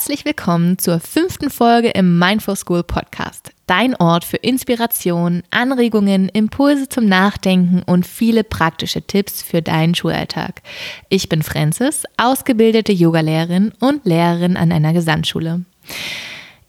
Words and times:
Herzlich 0.00 0.24
willkommen 0.24 0.78
zur 0.78 0.98
fünften 0.98 1.50
Folge 1.50 1.90
im 1.90 2.18
Mindful 2.18 2.56
School 2.56 2.82
Podcast. 2.82 3.52
Dein 3.66 3.94
Ort 3.96 4.24
für 4.24 4.38
Inspiration, 4.38 5.42
Anregungen, 5.50 6.30
Impulse 6.30 6.88
zum 6.88 7.04
Nachdenken 7.04 7.82
und 7.82 8.06
viele 8.06 8.42
praktische 8.42 9.02
Tipps 9.02 9.42
für 9.42 9.60
deinen 9.60 9.94
Schulalltag. 9.94 10.62
Ich 11.10 11.28
bin 11.28 11.42
Francis, 11.42 12.04
ausgebildete 12.16 12.92
Yogalehrerin 12.92 13.72
und 13.78 14.06
Lehrerin 14.06 14.56
an 14.56 14.72
einer 14.72 14.94
Gesamtschule. 14.94 15.66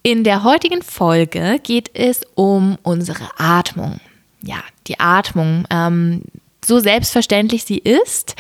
In 0.03 0.25
der 0.25 0.43
heutigen 0.43 0.81
Folge 0.81 1.57
geht 1.63 1.89
es 1.93 2.23
um 2.35 2.77
unsere 2.83 3.29
Atmung. 3.37 4.01
Ja, 4.41 4.61
die 4.87 4.99
Atmung. 4.99 5.65
Ähm, 5.69 6.23
so 6.63 6.79
selbstverständlich 6.79 7.63
sie 7.63 7.79
ist, 7.79 8.35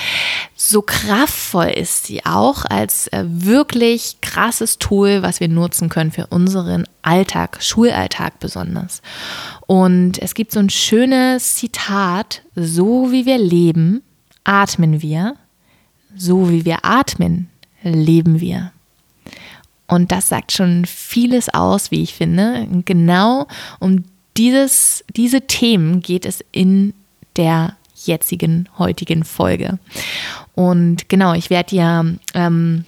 so 0.55 0.81
kraftvoll 0.83 1.69
ist 1.69 2.05
sie 2.05 2.23
auch 2.25 2.65
als 2.65 3.07
äh, 3.07 3.23
wirklich 3.27 4.17
krasses 4.21 4.77
Tool, 4.77 5.23
was 5.23 5.39
wir 5.39 5.47
nutzen 5.47 5.89
können 5.89 6.11
für 6.11 6.27
unseren 6.27 6.85
Alltag, 7.01 7.57
Schulalltag 7.61 8.39
besonders. 8.39 9.01
Und 9.65 10.19
es 10.19 10.35
gibt 10.35 10.51
so 10.51 10.59
ein 10.59 10.69
schönes 10.69 11.55
Zitat, 11.55 12.43
so 12.55 13.11
wie 13.11 13.25
wir 13.25 13.39
leben, 13.39 14.03
atmen 14.43 15.01
wir, 15.01 15.35
so 16.15 16.49
wie 16.49 16.63
wir 16.63 16.85
atmen, 16.85 17.49
leben 17.81 18.39
wir. 18.39 18.71
Und 19.87 20.11
das 20.11 20.29
sagt 20.29 20.51
schon 20.51 20.85
vieles 20.85 21.49
aus, 21.49 21.91
wie 21.91 22.03
ich 22.03 22.13
finde. 22.13 22.67
Genau 22.85 23.47
um 23.79 24.05
dieses, 24.37 25.03
diese 25.15 25.41
Themen 25.41 26.01
geht 26.01 26.25
es 26.25 26.43
in 26.51 26.93
der 27.35 27.75
jetzigen, 28.05 28.69
heutigen 28.77 29.23
Folge. 29.23 29.79
Und 30.55 31.09
genau, 31.09 31.33
ich 31.33 31.49
werde 31.49 31.69
dir 31.69 32.17
ähm, 32.33 32.85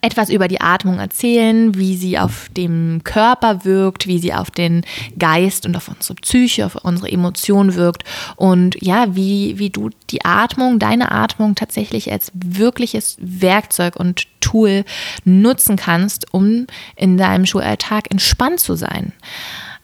etwas 0.00 0.30
über 0.30 0.48
die 0.48 0.60
Atmung 0.60 0.98
erzählen, 0.98 1.74
wie 1.74 1.96
sie 1.96 2.18
auf 2.18 2.48
dem 2.56 3.02
Körper 3.04 3.64
wirkt, 3.64 4.06
wie 4.06 4.18
sie 4.18 4.34
auf 4.34 4.50
den 4.50 4.82
Geist 5.18 5.66
und 5.66 5.76
auf 5.76 5.88
unsere 5.88 6.14
Psyche, 6.16 6.66
auf 6.66 6.76
unsere 6.76 7.10
Emotionen 7.10 7.74
wirkt 7.74 8.04
und 8.36 8.76
ja, 8.82 9.14
wie, 9.14 9.58
wie 9.58 9.70
du 9.70 9.90
die 10.10 10.24
Atmung, 10.24 10.78
deine 10.78 11.12
Atmung 11.12 11.54
tatsächlich 11.54 12.10
als 12.10 12.30
wirkliches 12.34 13.16
Werkzeug 13.20 13.96
und 13.96 14.26
Tool 14.40 14.84
nutzen 15.24 15.76
kannst, 15.76 16.32
um 16.32 16.66
in 16.94 17.16
deinem 17.16 17.46
Schulalltag 17.46 18.10
entspannt 18.10 18.60
zu 18.60 18.74
sein. 18.76 19.12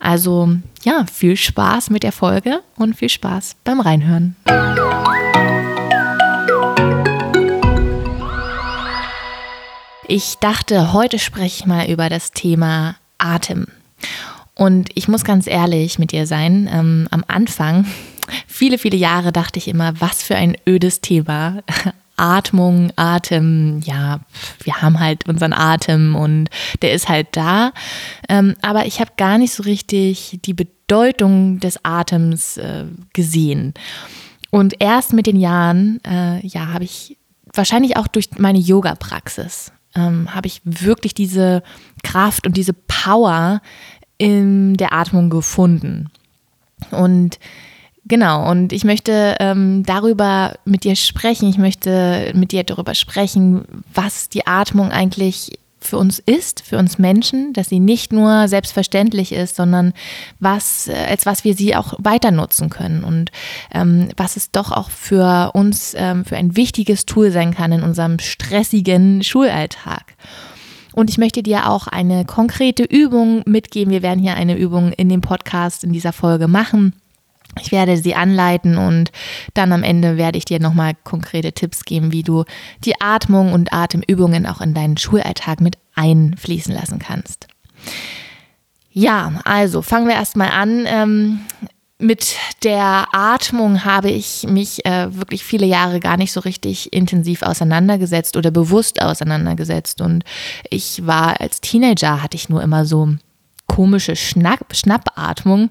Also 0.03 0.49
ja, 0.83 1.07
viel 1.11 1.37
Spaß 1.37 1.91
mit 1.91 2.03
der 2.03 2.11
Folge 2.11 2.61
und 2.77 2.97
viel 2.97 3.09
Spaß 3.09 3.55
beim 3.63 3.79
Reinhören. 3.79 4.35
Ich 10.09 10.39
dachte, 10.41 10.93
heute 10.93 11.21
spreche 11.21 11.63
ich 11.63 11.67
mal 11.67 11.89
über 11.89 12.09
das 12.09 12.33
Thema 12.33 12.97
Atem. 13.19 13.69
Und 14.57 14.91
ich 14.95 15.07
muss 15.07 15.23
ganz 15.23 15.47
ehrlich 15.47 16.01
mit 16.01 16.11
dir 16.11 16.27
sein, 16.27 16.69
ähm, 16.71 17.07
am 17.13 17.25
Anfang, 17.29 17.87
viele, 18.49 18.79
viele 18.79 18.97
Jahre 18.97 19.31
dachte 19.31 19.61
ich 19.61 19.69
immer, 19.69 20.01
was 20.01 20.25
für 20.25 20.35
ein 20.35 20.57
ödes 20.67 21.01
Thema. 21.01 21.63
Atmung, 22.23 22.93
Atem, 22.95 23.81
ja, 23.85 24.21
wir 24.63 24.81
haben 24.81 25.01
halt 25.01 25.29
unseren 25.29 25.53
Atem 25.53 26.15
und 26.15 26.51
der 26.81 26.93
ist 26.93 27.09
halt 27.09 27.29
da. 27.33 27.73
Ähm, 28.29 28.55
aber 28.63 28.87
ich 28.87 29.01
habe 29.01 29.11
gar 29.17 29.39
nicht 29.39 29.53
so 29.53 29.65
richtig 29.65 30.39
die 30.45 30.55
Bedeutung 30.55 31.59
des 31.59 31.85
Atems 31.85 32.59
äh, 32.59 32.85
gesehen. 33.13 33.75
Und 34.51 34.81
erst 34.81 35.13
mit 35.13 35.27
den 35.27 35.37
Jahren, 35.37 36.01
äh, 36.05 36.47
ja, 36.47 36.69
habe 36.69 36.85
ich 36.85 37.17
wahrscheinlich 37.53 37.97
auch 37.97 38.07
durch 38.07 38.39
meine 38.39 38.59
Yoga-Praxis, 38.59 39.73
ähm, 39.97 40.33
habe 40.35 40.47
ich 40.47 40.61
wirklich 40.65 41.15
diese 41.15 41.63
Kraft 42.05 42.47
und 42.47 42.57
diese 42.57 42.73
Power 42.73 43.61
in 44.19 44.75
der 44.75 44.93
Atmung 44.93 45.29
gefunden. 45.29 46.09
Und 46.91 47.39
Genau, 48.05 48.51
und 48.51 48.73
ich 48.73 48.83
möchte 48.85 49.37
ähm, 49.39 49.85
darüber 49.87 50.55
mit 50.65 50.83
dir 50.85 50.97
sprechen. 50.97 51.49
Ich 51.49 51.59
möchte 51.59 52.33
mit 52.35 52.51
dir 52.51 52.65
darüber 52.65 52.95
sprechen, 52.95 53.65
was 53.95 54.29
die 54.29 54.47
Atmung 54.47 54.91
eigentlich 54.91 55.59
für 55.79 55.99
uns 55.99 56.19
ist, 56.19 56.63
für 56.63 56.79
uns 56.79 56.99
Menschen, 56.99 57.53
dass 57.53 57.69
sie 57.69 57.81
nicht 57.81 58.13
nur 58.13 58.49
selbstverständlich 58.49 59.33
ist, 59.33 59.57
sondern 59.57 59.93
was, 60.41 60.89
äh, 60.89 60.95
als 60.95 61.27
was 61.27 61.45
wir 61.45 61.55
sie 61.55 61.77
auch 61.77 61.95
weiter 61.99 62.31
nutzen 62.31 62.71
können 62.71 63.05
und 63.05 63.31
ähm, 63.73 64.09
was 64.17 64.37
es 64.37 64.51
doch 64.51 64.73
auch 64.73 64.91
für 64.91 65.53
uns 65.55 65.95
ähm, 65.97 66.25
für 66.25 66.37
ein 66.37 66.57
wichtiges 66.57 67.07
Tool 67.07 67.31
sein 67.31 67.55
kann 67.55 67.73
in 67.73 67.83
unserem 67.83 68.19
stressigen 68.19 69.23
Schulalltag. 69.23 70.15
Und 70.93 71.09
ich 71.09 71.19
möchte 71.19 71.43
dir 71.43 71.71
auch 71.71 71.87
eine 71.87 72.25
konkrete 72.25 72.85
Übung 72.85 73.43
mitgeben. 73.47 73.93
Wir 73.93 74.03
werden 74.03 74.21
hier 74.21 74.35
eine 74.35 74.59
Übung 74.59 74.93
in 74.93 75.09
dem 75.09 75.23
Podcast 75.23 75.85
in 75.85 75.93
dieser 75.93 76.13
Folge 76.13 76.49
machen 76.49 76.93
ich 77.61 77.73
werde 77.73 77.97
sie 77.97 78.15
anleiten 78.15 78.79
und 78.79 79.13
dann 79.55 79.73
am 79.73 79.83
Ende 79.83 80.17
werde 80.17 80.39
ich 80.39 80.45
dir 80.45 80.61
nochmal 80.61 80.95
konkrete 81.05 81.53
Tipps 81.53 81.85
geben, 81.85 82.13
wie 82.13 82.23
du 82.23 82.45
die 82.85 83.01
Atmung 83.01 83.53
und 83.53 83.73
Atemübungen 83.73 84.47
auch 84.47 84.61
in 84.61 84.75
deinen 84.75 84.97
Schulalltag 84.97 85.61
mit 85.61 85.77
einfließen 85.95 86.75
lassen 86.75 86.99
kannst. 86.99 87.49
Ja, 88.91 89.41
also 89.45 89.83
fangen 89.83 90.07
wir 90.07 90.15
erstmal 90.15 90.51
an. 90.51 90.85
Ähm, 90.87 91.41
mit 91.99 92.37
der 92.65 93.07
Atmung 93.13 93.85
habe 93.85 94.11
ich 94.11 94.45
mich 94.49 94.85
äh, 94.85 95.15
wirklich 95.17 95.45
viele 95.45 95.67
Jahre 95.67 96.01
gar 96.01 96.17
nicht 96.17 96.33
so 96.33 96.41
richtig 96.41 96.93
intensiv 96.93 97.43
auseinandergesetzt 97.43 98.37
oder 98.37 98.51
bewusst 98.51 99.01
auseinandergesetzt. 99.01 100.01
Und 100.01 100.25
ich 100.69 101.07
war 101.07 101.41
als 101.41 101.61
Teenager, 101.61 102.23
hatte 102.23 102.37
ich 102.37 102.49
nur 102.49 102.63
immer 102.63 102.85
so 102.85 103.15
komische 103.67 104.17
Schnapp, 104.17 104.75
Schnappatmung 104.75 105.71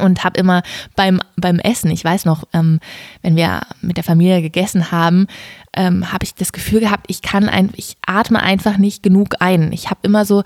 und 0.00 0.24
habe 0.24 0.38
immer 0.38 0.62
beim, 0.94 1.20
beim 1.36 1.58
Essen, 1.58 1.90
ich 1.90 2.04
weiß 2.04 2.24
noch, 2.24 2.44
ähm, 2.52 2.80
wenn 3.22 3.36
wir 3.36 3.62
mit 3.80 3.96
der 3.96 4.04
Familie 4.04 4.42
gegessen 4.42 4.90
haben, 4.90 5.26
ähm, 5.76 6.12
habe 6.12 6.24
ich 6.24 6.34
das 6.34 6.52
Gefühl 6.52 6.80
gehabt, 6.80 7.06
ich 7.08 7.22
kann 7.22 7.48
ein, 7.48 7.70
ich 7.76 7.96
atme 8.06 8.42
einfach 8.42 8.78
nicht 8.78 9.02
genug 9.02 9.34
ein. 9.40 9.72
Ich 9.72 9.90
habe 9.90 10.00
immer 10.02 10.24
so, 10.24 10.42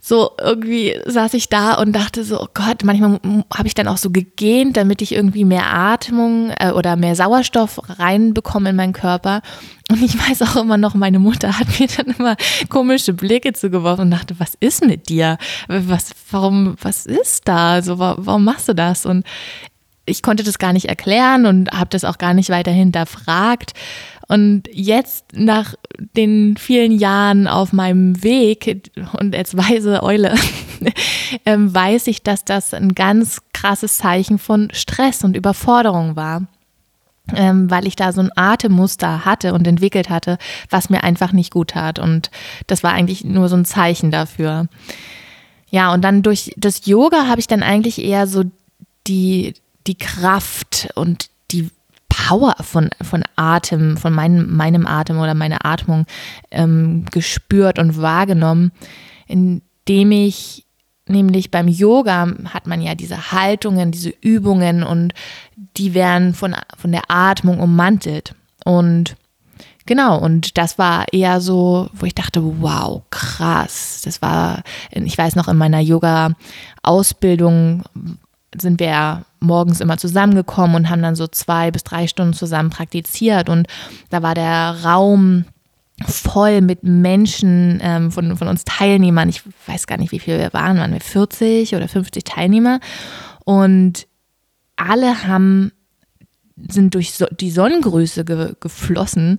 so 0.00 0.30
irgendwie 0.40 0.98
saß 1.06 1.34
ich 1.34 1.48
da 1.48 1.74
und 1.74 1.92
dachte 1.92 2.24
so, 2.24 2.40
oh 2.40 2.48
Gott, 2.54 2.84
manchmal 2.84 3.20
habe 3.54 3.66
ich 3.66 3.74
dann 3.74 3.88
auch 3.88 3.96
so 3.96 4.10
gegähnt, 4.10 4.76
damit 4.76 5.02
ich 5.02 5.12
irgendwie 5.12 5.44
mehr 5.44 5.66
Atmung 5.72 6.52
äh, 6.58 6.70
oder 6.70 6.96
mehr 6.96 7.16
Sauerstoff 7.16 7.80
reinbekomme 7.98 8.70
in 8.70 8.76
meinen 8.76 8.92
Körper. 8.92 9.42
Und 9.90 10.02
ich 10.02 10.18
weiß 10.18 10.42
auch 10.42 10.56
immer 10.56 10.78
noch, 10.78 10.94
meine 10.94 11.18
Mutter 11.18 11.58
hat 11.58 11.78
mir 11.78 11.88
dann 11.88 12.14
immer 12.18 12.36
komische 12.68 13.12
Blicke 13.12 13.52
zugeworfen 13.52 14.06
und 14.06 14.10
dachte, 14.10 14.38
was 14.38 14.54
ist 14.60 14.84
mit 14.84 15.08
dir? 15.08 15.36
Was, 15.68 16.12
warum, 16.30 16.76
was 16.80 17.06
ist 17.06 17.48
da? 17.48 17.82
So, 17.82 17.98
warum 17.98 18.44
machst 18.44 18.68
du 18.68 18.74
das? 18.74 19.04
Und 19.04 19.24
ich 20.06 20.22
konnte 20.22 20.42
das 20.42 20.58
gar 20.58 20.72
nicht 20.72 20.86
erklären 20.86 21.46
und 21.46 21.70
habe 21.72 21.90
das 21.90 22.04
auch 22.04 22.18
gar 22.18 22.34
nicht 22.34 22.50
weiter 22.50 22.70
hinterfragt. 22.70 23.72
Und 24.28 24.68
jetzt 24.72 25.26
nach 25.32 25.74
den 26.16 26.56
vielen 26.56 26.92
Jahren 26.92 27.46
auf 27.46 27.72
meinem 27.72 28.22
Weg 28.22 28.90
und 29.18 29.34
als 29.34 29.56
weise 29.56 30.02
Eule 30.02 30.34
ähm, 31.46 31.74
weiß 31.74 32.06
ich, 32.06 32.22
dass 32.22 32.44
das 32.44 32.74
ein 32.74 32.94
ganz 32.94 33.42
krasses 33.52 33.98
Zeichen 33.98 34.38
von 34.38 34.68
Stress 34.72 35.24
und 35.24 35.36
Überforderung 35.36 36.16
war. 36.16 36.46
Ähm, 37.34 37.70
weil 37.70 37.86
ich 37.86 37.96
da 37.96 38.12
so 38.12 38.20
ein 38.20 38.30
Atemmuster 38.36 39.24
hatte 39.24 39.54
und 39.54 39.66
entwickelt 39.66 40.10
hatte, 40.10 40.36
was 40.68 40.90
mir 40.90 41.04
einfach 41.04 41.32
nicht 41.32 41.50
gut 41.50 41.70
tat. 41.70 41.98
Und 41.98 42.30
das 42.66 42.82
war 42.82 42.92
eigentlich 42.92 43.24
nur 43.24 43.48
so 43.48 43.56
ein 43.56 43.64
Zeichen 43.64 44.10
dafür. 44.10 44.68
Ja, 45.70 45.94
und 45.94 46.02
dann 46.02 46.22
durch 46.22 46.52
das 46.58 46.84
Yoga 46.84 47.26
habe 47.26 47.40
ich 47.40 47.46
dann 47.46 47.62
eigentlich 47.62 47.98
eher 48.04 48.26
so 48.26 48.44
die, 49.06 49.54
die 49.86 49.96
Kraft 49.96 50.88
und 50.94 51.30
die 51.50 51.70
Power 52.14 52.54
von, 52.60 52.90
von 53.02 53.24
Atem, 53.36 53.96
von 53.96 54.12
meinem, 54.12 54.54
meinem 54.54 54.86
Atem 54.86 55.18
oder 55.18 55.34
meiner 55.34 55.66
Atmung 55.66 56.06
ähm, 56.50 57.04
gespürt 57.10 57.78
und 57.78 58.00
wahrgenommen, 58.00 58.72
indem 59.26 60.12
ich 60.12 60.66
nämlich 61.06 61.50
beim 61.50 61.68
Yoga 61.68 62.32
hat 62.46 62.66
man 62.66 62.80
ja 62.80 62.94
diese 62.94 63.32
Haltungen, 63.32 63.90
diese 63.90 64.14
Übungen 64.20 64.84
und 64.84 65.12
die 65.76 65.92
werden 65.94 66.32
von, 66.34 66.56
von 66.78 66.92
der 66.92 67.02
Atmung 67.08 67.60
ummantelt. 67.60 68.34
Und 68.64 69.16
Genau, 69.86 70.18
und 70.18 70.56
das 70.56 70.78
war 70.78 71.04
eher 71.12 71.42
so, 71.42 71.90
wo 71.92 72.06
ich 72.06 72.14
dachte, 72.14 72.42
wow, 72.62 73.02
krass. 73.10 74.00
Das 74.02 74.22
war, 74.22 74.62
ich 74.90 75.18
weiß 75.18 75.36
noch, 75.36 75.46
in 75.46 75.58
meiner 75.58 75.80
Yoga-Ausbildung 75.80 77.82
sind 78.58 78.80
wir 78.80 79.24
morgens 79.40 79.80
immer 79.80 79.98
zusammengekommen 79.98 80.76
und 80.76 80.90
haben 80.90 81.02
dann 81.02 81.16
so 81.16 81.26
zwei 81.26 81.70
bis 81.70 81.84
drei 81.84 82.06
Stunden 82.06 82.32
zusammen 82.32 82.70
praktiziert. 82.70 83.48
Und 83.48 83.66
da 84.10 84.22
war 84.22 84.34
der 84.34 84.84
Raum 84.84 85.44
voll 86.06 86.60
mit 86.60 86.82
Menschen 86.82 87.78
ähm, 87.82 88.10
von, 88.10 88.36
von 88.36 88.48
uns 88.48 88.64
Teilnehmern. 88.64 89.28
Ich 89.28 89.42
weiß 89.66 89.86
gar 89.86 89.98
nicht, 89.98 90.12
wie 90.12 90.18
viele 90.18 90.38
wir 90.38 90.52
waren. 90.52 90.78
Waren 90.78 90.92
wir 90.92 91.00
40 91.00 91.74
oder 91.74 91.88
50 91.88 92.24
Teilnehmer? 92.24 92.80
Und 93.44 94.06
alle 94.76 95.26
haben 95.26 95.72
sind 96.68 96.94
durch 96.94 97.12
die 97.38 97.50
Sonnengröße 97.50 98.24
ge, 98.24 98.54
geflossen 98.60 99.38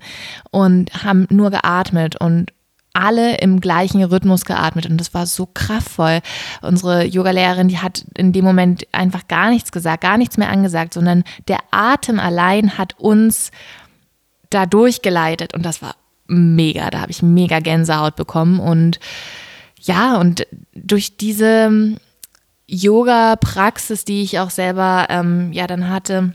und 0.52 1.04
haben 1.04 1.28
nur 1.30 1.50
geatmet 1.50 2.20
und 2.20 2.52
alle 2.96 3.38
im 3.38 3.60
gleichen 3.60 4.04
Rhythmus 4.04 4.46
geatmet 4.46 4.86
und 4.86 4.98
das 4.98 5.14
war 5.14 5.26
so 5.26 5.48
kraftvoll. 5.54 6.22
Unsere 6.62 7.06
Yogalehrerin, 7.06 7.68
die 7.68 7.80
hat 7.80 8.06
in 8.18 8.32
dem 8.32 8.46
Moment 8.46 8.88
einfach 8.92 9.28
gar 9.28 9.50
nichts 9.50 9.72
gesagt, 9.72 10.02
gar 10.02 10.18
nichts 10.18 10.38
mehr 10.38 10.50
angesagt, 10.50 10.94
sondern 10.94 11.24
der 11.48 11.60
Atem 11.72 12.20
allein 12.20 12.78
hat 12.78 13.00
uns 13.00 13.52
da 14.50 14.66
durchgeleitet 14.66 15.54
und 15.54 15.66
das 15.66 15.82
war 15.82 15.96
mega. 16.28 16.90
Da 16.90 17.02
habe 17.02 17.12
ich 17.12 17.22
mega 17.22 17.60
Gänsehaut 17.60 18.16
bekommen 18.16 18.60
und 18.60 19.00
ja, 19.82 20.18
und 20.18 20.48
durch 20.74 21.18
diese 21.18 21.98
Yoga-Praxis, 22.68 24.06
die 24.06 24.24
ich 24.24 24.40
auch 24.40 24.50
selber 24.50 25.08
ähm, 25.10 25.54
ja 25.54 25.68
dann 25.68 25.90
hatte 25.90 26.34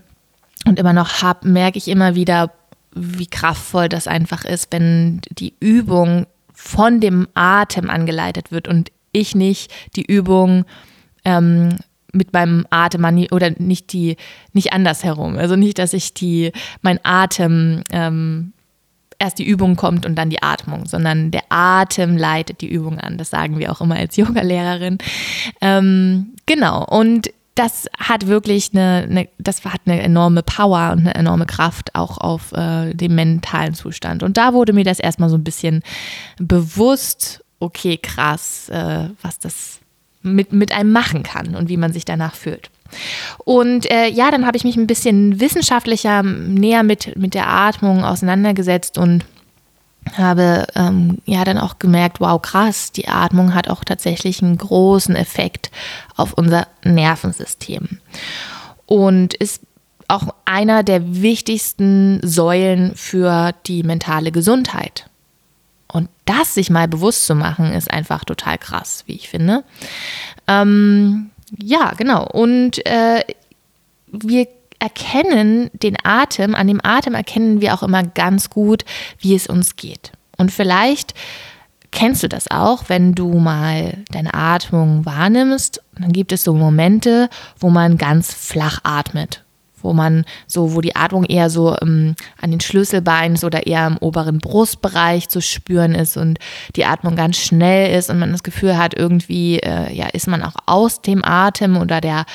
und 0.65 0.79
immer 0.79 0.93
noch 0.93 1.21
habe, 1.21 1.47
merke 1.47 1.77
ich 1.77 1.87
immer 1.87 2.15
wieder, 2.15 2.51
wie 2.93 3.27
kraftvoll 3.27 3.89
das 3.89 4.07
einfach 4.07 4.45
ist, 4.45 4.71
wenn 4.71 5.21
die 5.31 5.53
Übung 5.59 6.27
von 6.63 6.99
dem 6.99 7.27
Atem 7.33 7.89
angeleitet 7.89 8.51
wird 8.51 8.67
und 8.67 8.91
ich 9.11 9.33
nicht 9.33 9.71
die 9.95 10.05
Übung 10.05 10.65
ähm, 11.25 11.77
mit 12.13 12.33
meinem 12.33 12.67
Atem 12.69 13.03
oder 13.31 13.49
nicht 13.57 13.93
die 13.93 14.15
nicht 14.53 14.71
andersherum. 14.71 15.37
Also 15.37 15.55
nicht, 15.55 15.79
dass 15.79 15.93
ich 15.93 16.13
die 16.13 16.51
mein 16.81 16.99
Atem 17.03 17.81
ähm, 17.91 18.53
erst 19.17 19.39
die 19.39 19.47
Übung 19.47 19.75
kommt 19.75 20.05
und 20.05 20.15
dann 20.15 20.29
die 20.29 20.43
Atmung, 20.43 20.85
sondern 20.85 21.31
der 21.31 21.43
Atem 21.49 22.15
leitet 22.15 22.61
die 22.61 22.69
Übung 22.69 22.99
an. 22.99 23.17
Das 23.17 23.31
sagen 23.31 23.57
wir 23.57 23.71
auch 23.71 23.81
immer 23.81 23.95
als 23.95 24.15
Yogalehrerin. 24.17 24.99
Ähm, 25.61 26.35
genau. 26.45 26.85
Und 26.85 27.31
das 27.55 27.87
hat 27.97 28.27
wirklich 28.27 28.69
eine, 28.73 29.07
eine, 29.09 29.29
das 29.37 29.63
hat 29.65 29.81
eine 29.85 30.01
enorme 30.01 30.41
Power 30.41 30.91
und 30.93 30.99
eine 30.99 31.15
enorme 31.15 31.45
Kraft 31.45 31.95
auch 31.95 32.17
auf 32.17 32.53
äh, 32.53 32.93
den 32.93 33.13
mentalen 33.15 33.73
Zustand. 33.73 34.23
Und 34.23 34.37
da 34.37 34.53
wurde 34.53 34.73
mir 34.73 34.85
das 34.85 34.99
erstmal 34.99 35.29
so 35.29 35.37
ein 35.37 35.43
bisschen 35.43 35.83
bewusst, 36.37 37.43
okay, 37.59 37.97
krass, 37.97 38.69
äh, 38.69 39.09
was 39.21 39.39
das 39.39 39.79
mit, 40.21 40.53
mit 40.53 40.71
einem 40.71 40.91
machen 40.91 41.23
kann 41.23 41.55
und 41.55 41.67
wie 41.67 41.77
man 41.77 41.91
sich 41.91 42.05
danach 42.05 42.35
fühlt. 42.35 42.69
Und 43.39 43.89
äh, 43.89 44.07
ja, 44.07 44.31
dann 44.31 44.45
habe 44.45 44.57
ich 44.57 44.63
mich 44.63 44.77
ein 44.77 44.87
bisschen 44.87 45.39
wissenschaftlicher 45.39 46.23
näher 46.23 46.83
mit, 46.83 47.17
mit 47.17 47.33
der 47.33 47.47
Atmung 47.47 48.03
auseinandergesetzt 48.03 48.97
und 48.97 49.25
habe 50.17 50.67
ähm, 50.75 51.19
ja 51.25 51.43
dann 51.43 51.57
auch 51.57 51.79
gemerkt, 51.79 52.19
wow, 52.19 52.41
krass, 52.41 52.91
die 52.91 53.07
Atmung 53.07 53.53
hat 53.53 53.69
auch 53.69 53.83
tatsächlich 53.83 54.41
einen 54.41 54.57
großen 54.57 55.15
Effekt 55.15 55.71
auf 56.15 56.33
unser 56.33 56.67
Nervensystem 56.83 57.99
und 58.85 59.33
ist 59.33 59.61
auch 60.07 60.35
einer 60.43 60.83
der 60.83 61.21
wichtigsten 61.21 62.19
Säulen 62.21 62.95
für 62.95 63.53
die 63.65 63.83
mentale 63.83 64.31
Gesundheit. 64.31 65.09
Und 65.87 66.09
das 66.25 66.53
sich 66.53 66.69
mal 66.69 66.87
bewusst 66.87 67.25
zu 67.25 67.35
machen, 67.35 67.71
ist 67.73 67.91
einfach 67.91 68.25
total 68.25 68.57
krass, 68.57 69.03
wie 69.07 69.15
ich 69.15 69.29
finde. 69.29 69.63
Ähm, 70.47 71.31
ja, 71.57 71.93
genau. 71.97 72.25
Und 72.27 72.85
äh, 72.85 73.23
wir 74.07 74.47
erkennen 74.81 75.69
den 75.73 75.95
Atem, 76.03 76.55
an 76.55 76.67
dem 76.67 76.81
Atem 76.83 77.13
erkennen 77.13 77.61
wir 77.61 77.73
auch 77.73 77.83
immer 77.83 78.03
ganz 78.03 78.49
gut, 78.49 78.83
wie 79.19 79.35
es 79.35 79.47
uns 79.47 79.75
geht. 79.75 80.11
Und 80.37 80.51
vielleicht 80.51 81.13
kennst 81.91 82.23
du 82.23 82.27
das 82.27 82.49
auch, 82.49 82.85
wenn 82.87 83.13
du 83.13 83.37
mal 83.37 83.97
deine 84.11 84.33
Atmung 84.33 85.05
wahrnimmst, 85.05 85.83
dann 85.99 86.11
gibt 86.11 86.31
es 86.31 86.43
so 86.43 86.53
Momente, 86.53 87.29
wo 87.59 87.69
man 87.69 87.97
ganz 87.97 88.33
flach 88.33 88.79
atmet 88.83 89.43
wo 89.83 89.93
man 89.93 90.25
so, 90.45 90.75
wo 90.75 90.81
die 90.81 90.95
Atmung 90.95 91.25
eher 91.25 91.49
so 91.49 91.75
ähm, 91.81 92.15
an 92.39 92.51
den 92.51 92.59
Schlüsselbeinen 92.59 93.37
oder 93.43 93.65
eher 93.65 93.87
im 93.87 93.97
oberen 93.97 94.37
Brustbereich 94.37 95.29
zu 95.29 95.41
spüren 95.41 95.95
ist 95.95 96.17
und 96.17 96.37
die 96.75 96.85
Atmung 96.85 97.15
ganz 97.15 97.37
schnell 97.37 97.97
ist 97.97 98.11
und 98.11 98.19
man 98.19 98.31
das 98.31 98.43
Gefühl 98.43 98.77
hat, 98.77 98.93
irgendwie, 98.93 99.57
äh, 99.57 99.91
ja, 99.91 100.07
ist 100.07 100.27
man 100.27 100.43
auch 100.43 100.55
aus 100.65 101.01
dem 101.01 101.25
Atem 101.25 101.77
oder 101.77 101.99
der, 101.99 102.25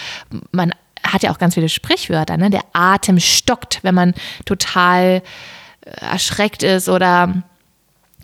man 0.50 0.72
hat 1.12 1.22
ja 1.22 1.30
auch 1.30 1.38
ganz 1.38 1.54
viele 1.54 1.68
Sprichwörter, 1.68 2.36
ne? 2.36 2.50
Der 2.50 2.64
Atem 2.72 3.18
stockt, 3.20 3.80
wenn 3.82 3.94
man 3.94 4.14
total 4.44 5.22
äh, 5.82 5.90
erschreckt 6.04 6.62
ist 6.62 6.88
oder 6.88 7.42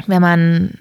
wenn 0.06 0.22
man 0.22 0.78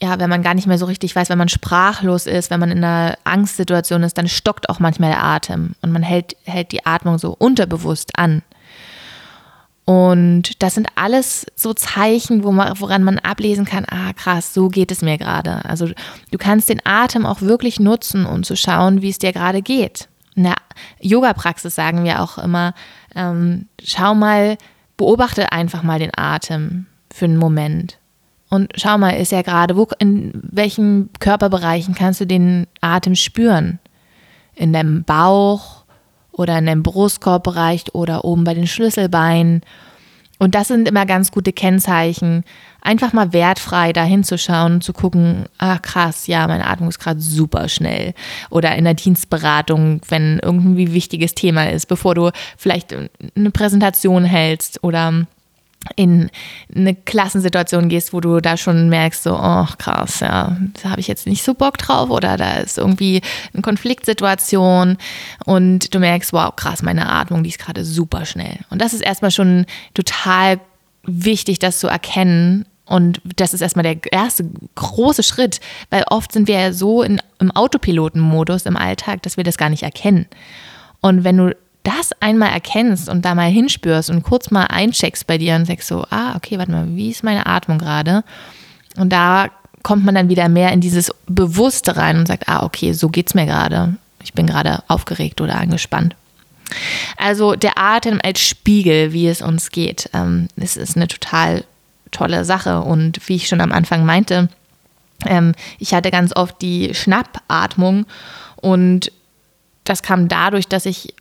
ja, 0.00 0.18
wenn 0.18 0.28
man 0.28 0.42
gar 0.42 0.54
nicht 0.54 0.66
mehr 0.66 0.78
so 0.78 0.84
richtig 0.84 1.16
weiß, 1.16 1.30
wenn 1.30 1.38
man 1.38 1.48
sprachlos 1.48 2.26
ist, 2.26 2.50
wenn 2.50 2.60
man 2.60 2.70
in 2.70 2.84
einer 2.84 3.16
Angstsituation 3.24 4.02
ist, 4.02 4.18
dann 4.18 4.28
stockt 4.28 4.68
auch 4.68 4.78
manchmal 4.78 5.10
der 5.10 5.22
Atem 5.22 5.74
und 5.80 5.90
man 5.90 6.02
hält, 6.02 6.36
hält 6.44 6.72
die 6.72 6.84
Atmung 6.84 7.18
so 7.18 7.34
unterbewusst 7.38 8.18
an. 8.18 8.42
Und 9.86 10.62
das 10.62 10.74
sind 10.74 10.88
alles 10.96 11.46
so 11.54 11.72
Zeichen, 11.72 12.42
wo 12.42 12.50
man, 12.50 12.78
woran 12.80 13.04
man 13.04 13.20
ablesen 13.20 13.64
kann, 13.64 13.86
ah 13.88 14.12
krass, 14.12 14.52
so 14.52 14.68
geht 14.68 14.90
es 14.90 15.00
mir 15.00 15.16
gerade. 15.16 15.64
Also 15.64 15.86
du 15.86 16.38
kannst 16.38 16.68
den 16.68 16.84
Atem 16.84 17.24
auch 17.24 17.40
wirklich 17.40 17.78
nutzen, 17.78 18.26
um 18.26 18.42
zu 18.42 18.56
schauen, 18.56 19.00
wie 19.00 19.10
es 19.10 19.18
dir 19.18 19.32
gerade 19.32 19.62
geht. 19.62 20.08
In 20.36 20.44
der 20.44 20.56
Yoga-Praxis 21.00 21.74
sagen 21.74 22.04
wir 22.04 22.22
auch 22.22 22.38
immer, 22.38 22.74
ähm, 23.14 23.66
schau 23.82 24.14
mal, 24.14 24.56
beobachte 24.96 25.50
einfach 25.50 25.82
mal 25.82 25.98
den 25.98 26.12
Atem 26.16 26.86
für 27.10 27.24
einen 27.24 27.38
Moment 27.38 27.98
und 28.48 28.72
schau 28.76 28.96
mal, 28.96 29.10
ist 29.10 29.32
er 29.32 29.42
gerade, 29.42 29.76
wo, 29.76 29.88
in 29.98 30.32
welchen 30.34 31.10
Körperbereichen 31.18 31.94
kannst 31.94 32.20
du 32.20 32.26
den 32.26 32.66
Atem 32.80 33.14
spüren? 33.14 33.78
In 34.54 34.72
deinem 34.72 35.04
Bauch 35.04 35.84
oder 36.32 36.58
in 36.58 36.66
deinem 36.66 36.82
Brustkorbbereich 36.82 37.94
oder 37.94 38.24
oben 38.24 38.44
bei 38.44 38.54
den 38.54 38.66
Schlüsselbeinen. 38.66 39.62
Und 40.38 40.54
das 40.54 40.68
sind 40.68 40.88
immer 40.88 41.06
ganz 41.06 41.30
gute 41.30 41.52
Kennzeichen. 41.52 42.44
Einfach 42.82 43.12
mal 43.12 43.32
wertfrei 43.32 43.92
da 43.92 44.04
hinzuschauen 44.04 44.74
und 44.74 44.84
zu 44.84 44.92
gucken, 44.92 45.46
ah 45.58 45.78
krass, 45.78 46.26
ja, 46.26 46.46
meine 46.46 46.66
Atmung 46.66 46.88
ist 46.88 46.98
gerade 46.98 47.20
super 47.20 47.68
schnell. 47.68 48.14
Oder 48.50 48.76
in 48.76 48.84
der 48.84 48.94
Dienstberatung, 48.94 50.00
wenn 50.08 50.38
irgendwie 50.42 50.92
wichtiges 50.92 51.34
Thema 51.34 51.70
ist, 51.70 51.86
bevor 51.86 52.14
du 52.14 52.30
vielleicht 52.56 52.94
eine 53.34 53.50
Präsentation 53.50 54.24
hältst 54.24 54.84
oder 54.84 55.26
in 55.94 56.30
eine 56.74 56.94
Klassensituation 56.94 57.88
gehst, 57.88 58.12
wo 58.12 58.20
du 58.20 58.40
da 58.40 58.56
schon 58.56 58.88
merkst, 58.88 59.22
so, 59.22 59.34
oh 59.34 59.66
krass, 59.78 60.20
ja, 60.20 60.56
da 60.82 60.90
habe 60.90 61.00
ich 61.00 61.08
jetzt 61.08 61.26
nicht 61.26 61.44
so 61.44 61.54
Bock 61.54 61.78
drauf 61.78 62.10
oder 62.10 62.36
da 62.36 62.54
ist 62.54 62.78
irgendwie 62.78 63.22
eine 63.52 63.62
Konfliktsituation 63.62 64.96
und 65.44 65.94
du 65.94 65.98
merkst, 65.98 66.32
wow, 66.32 66.54
krass, 66.54 66.82
meine 66.82 67.08
Atmung, 67.08 67.42
die 67.42 67.50
ist 67.50 67.58
gerade 67.58 67.84
super 67.84 68.24
schnell. 68.26 68.58
Und 68.70 68.80
das 68.82 68.92
ist 68.92 69.02
erstmal 69.02 69.30
schon 69.30 69.66
total 69.94 70.60
wichtig, 71.04 71.58
das 71.58 71.78
zu 71.78 71.86
erkennen. 71.86 72.66
Und 72.84 73.20
das 73.36 73.52
ist 73.52 73.60
erstmal 73.60 73.82
der 73.82 74.12
erste 74.12 74.48
große 74.76 75.22
Schritt, 75.22 75.60
weil 75.90 76.04
oft 76.08 76.32
sind 76.32 76.46
wir 76.46 76.60
ja 76.60 76.72
so 76.72 77.02
in, 77.02 77.20
im 77.40 77.50
Autopilotenmodus 77.50 78.66
im 78.66 78.76
Alltag, 78.76 79.22
dass 79.22 79.36
wir 79.36 79.44
das 79.44 79.58
gar 79.58 79.70
nicht 79.70 79.82
erkennen. 79.82 80.26
Und 81.00 81.24
wenn 81.24 81.36
du 81.36 81.56
das 81.86 82.10
einmal 82.20 82.50
erkennst 82.50 83.08
und 83.08 83.24
da 83.24 83.34
mal 83.34 83.48
hinspürst 83.48 84.10
und 84.10 84.24
kurz 84.24 84.50
mal 84.50 84.64
eincheckst 84.64 85.26
bei 85.26 85.38
dir 85.38 85.54
und 85.54 85.66
sagst 85.66 85.86
so, 85.86 86.04
ah, 86.10 86.34
okay, 86.34 86.58
warte 86.58 86.72
mal, 86.72 86.88
wie 86.88 87.10
ist 87.10 87.22
meine 87.22 87.46
Atmung 87.46 87.78
gerade? 87.78 88.24
Und 88.96 89.12
da 89.12 89.50
kommt 89.84 90.04
man 90.04 90.16
dann 90.16 90.28
wieder 90.28 90.48
mehr 90.48 90.72
in 90.72 90.80
dieses 90.80 91.12
Bewusste 91.28 91.96
rein 91.96 92.18
und 92.18 92.26
sagt, 92.26 92.48
ah, 92.48 92.64
okay, 92.64 92.92
so 92.92 93.08
geht's 93.08 93.34
mir 93.34 93.46
gerade. 93.46 93.96
Ich 94.24 94.32
bin 94.32 94.48
gerade 94.48 94.82
aufgeregt 94.88 95.40
oder 95.40 95.60
angespannt. 95.60 96.16
Also 97.16 97.54
der 97.54 97.78
Atem 97.78 98.20
als 98.24 98.40
Spiegel, 98.40 99.12
wie 99.12 99.28
es 99.28 99.40
uns 99.40 99.70
geht, 99.70 100.10
ähm, 100.12 100.48
das 100.56 100.76
ist 100.76 100.96
eine 100.96 101.06
total 101.06 101.62
tolle 102.10 102.44
Sache. 102.44 102.80
Und 102.80 103.28
wie 103.28 103.36
ich 103.36 103.46
schon 103.46 103.60
am 103.60 103.70
Anfang 103.70 104.04
meinte, 104.04 104.48
ähm, 105.24 105.54
ich 105.78 105.94
hatte 105.94 106.10
ganz 106.10 106.34
oft 106.34 106.60
die 106.60 106.92
Schnappatmung 106.94 108.06
und 108.56 109.12
das 109.84 110.02
kam 110.02 110.26
dadurch, 110.26 110.66
dass 110.66 110.84
ich 110.84 111.14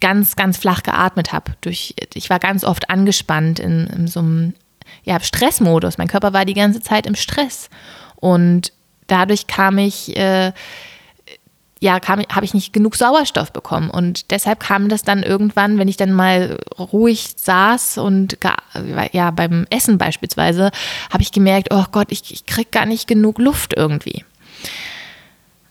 ganz, 0.00 0.36
ganz 0.36 0.56
flach 0.56 0.82
geatmet 0.82 1.32
habe. 1.32 1.52
ich 1.64 2.30
war 2.30 2.38
ganz 2.38 2.64
oft 2.64 2.90
angespannt 2.90 3.58
in, 3.58 3.86
in 3.86 4.06
so 4.06 4.20
einem 4.20 4.54
ja, 5.04 5.20
Stressmodus. 5.20 5.98
Mein 5.98 6.08
Körper 6.08 6.32
war 6.32 6.44
die 6.44 6.54
ganze 6.54 6.80
Zeit 6.80 7.06
im 7.06 7.14
Stress. 7.14 7.70
Und 8.16 8.72
dadurch 9.06 9.46
kam 9.46 9.78
ich, 9.78 10.16
äh, 10.16 10.52
ja, 11.80 12.00
habe 12.06 12.44
ich 12.44 12.54
nicht 12.54 12.72
genug 12.72 12.96
Sauerstoff 12.96 13.52
bekommen. 13.52 13.90
Und 13.90 14.30
deshalb 14.30 14.60
kam 14.60 14.88
das 14.88 15.02
dann 15.02 15.22
irgendwann, 15.22 15.78
wenn 15.78 15.88
ich 15.88 15.96
dann 15.96 16.12
mal 16.12 16.58
ruhig 16.78 17.34
saß 17.36 17.98
und 17.98 18.38
ja, 19.12 19.30
beim 19.30 19.66
Essen 19.70 19.98
beispielsweise, 19.98 20.70
habe 21.12 21.22
ich 21.22 21.32
gemerkt, 21.32 21.68
oh 21.70 21.84
Gott, 21.92 22.08
ich, 22.10 22.32
ich 22.32 22.46
kriege 22.46 22.70
gar 22.70 22.86
nicht 22.86 23.06
genug 23.06 23.38
Luft 23.38 23.74
irgendwie. 23.76 24.24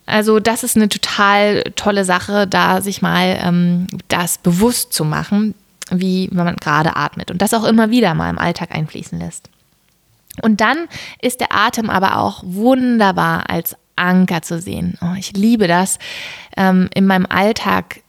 Also 0.05 0.39
das 0.39 0.63
ist 0.63 0.75
eine 0.75 0.89
total 0.89 1.63
tolle 1.75 2.05
Sache, 2.05 2.47
da 2.47 2.81
sich 2.81 3.01
mal 3.01 3.39
ähm, 3.41 3.87
das 4.07 4.37
bewusst 4.37 4.93
zu 4.93 5.03
machen, 5.03 5.55
wie 5.89 6.29
man 6.31 6.55
gerade 6.57 6.95
atmet 6.95 7.31
und 7.31 7.41
das 7.41 7.53
auch 7.53 7.63
immer 7.63 7.89
wieder 7.89 8.13
mal 8.13 8.29
im 8.29 8.37
Alltag 8.39 8.71
einfließen 8.71 9.19
lässt. 9.19 9.49
Und 10.41 10.61
dann 10.61 10.87
ist 11.21 11.39
der 11.39 11.55
Atem 11.55 11.89
aber 11.89 12.17
auch 12.17 12.43
wunderbar 12.45 13.49
als 13.49 13.75
Anker 13.95 14.41
zu 14.41 14.59
sehen. 14.59 14.97
Oh, 15.01 15.15
ich 15.17 15.33
liebe 15.33 15.67
das, 15.67 15.97
ähm, 16.57 16.89
in 16.93 17.07
meinem 17.07 17.25
Alltag 17.27 18.01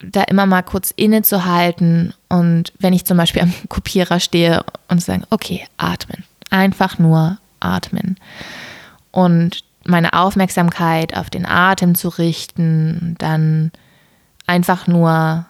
da 0.00 0.22
immer 0.24 0.46
mal 0.46 0.62
kurz 0.62 0.92
innezuhalten 0.94 2.14
und 2.28 2.72
wenn 2.78 2.92
ich 2.92 3.04
zum 3.04 3.16
Beispiel 3.16 3.42
am 3.42 3.52
Kopierer 3.68 4.20
stehe 4.20 4.64
und 4.88 5.02
sagen, 5.02 5.24
okay, 5.30 5.66
atmen, 5.76 6.24
einfach 6.50 6.98
nur 6.98 7.38
atmen. 7.58 8.16
Und 9.10 9.64
meine 9.88 10.12
Aufmerksamkeit 10.12 11.16
auf 11.16 11.30
den 11.30 11.46
Atem 11.46 11.94
zu 11.94 12.08
richten, 12.08 13.16
dann 13.18 13.72
einfach 14.46 14.86
nur 14.86 15.46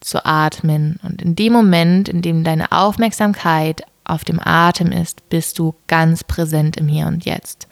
zu 0.00 0.24
atmen. 0.24 0.98
Und 1.02 1.22
in 1.22 1.36
dem 1.36 1.52
Moment, 1.52 2.08
in 2.08 2.22
dem 2.22 2.44
deine 2.44 2.72
Aufmerksamkeit 2.72 3.82
auf 4.04 4.24
dem 4.24 4.40
Atem 4.42 4.92
ist, 4.92 5.28
bist 5.28 5.58
du 5.58 5.74
ganz 5.86 6.24
präsent 6.24 6.76
im 6.76 6.88
Hier 6.88 7.06
und 7.06 7.24
Jetzt. 7.24 7.68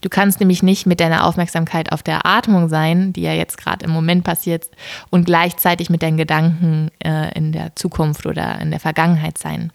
Du 0.00 0.08
kannst 0.08 0.40
nämlich 0.40 0.64
nicht 0.64 0.84
mit 0.84 0.98
deiner 0.98 1.24
Aufmerksamkeit 1.24 1.92
auf 1.92 2.02
der 2.02 2.26
Atmung 2.26 2.68
sein, 2.68 3.12
die 3.12 3.22
ja 3.22 3.32
jetzt 3.32 3.56
gerade 3.56 3.84
im 3.84 3.92
Moment 3.92 4.24
passiert, 4.24 4.66
und 5.10 5.24
gleichzeitig 5.24 5.90
mit 5.90 6.02
deinen 6.02 6.16
Gedanken 6.16 6.90
äh, 7.04 7.32
in 7.36 7.52
der 7.52 7.74
Zukunft 7.76 8.26
oder 8.26 8.60
in 8.60 8.70
der 8.70 8.80
Vergangenheit 8.80 9.38
sein. 9.38 9.72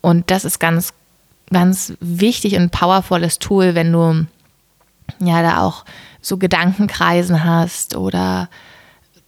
Und 0.00 0.30
das 0.30 0.46
ist 0.46 0.58
ganz, 0.58 0.94
ganz 1.52 1.92
wichtig 2.00 2.56
und 2.56 2.72
powervolles 2.72 3.38
Tool, 3.38 3.74
wenn 3.74 3.92
du 3.92 4.26
ja 5.18 5.42
da 5.42 5.62
auch 5.62 5.84
so 6.20 6.36
Gedankenkreisen 6.36 7.44
hast 7.44 7.96
oder 7.96 8.48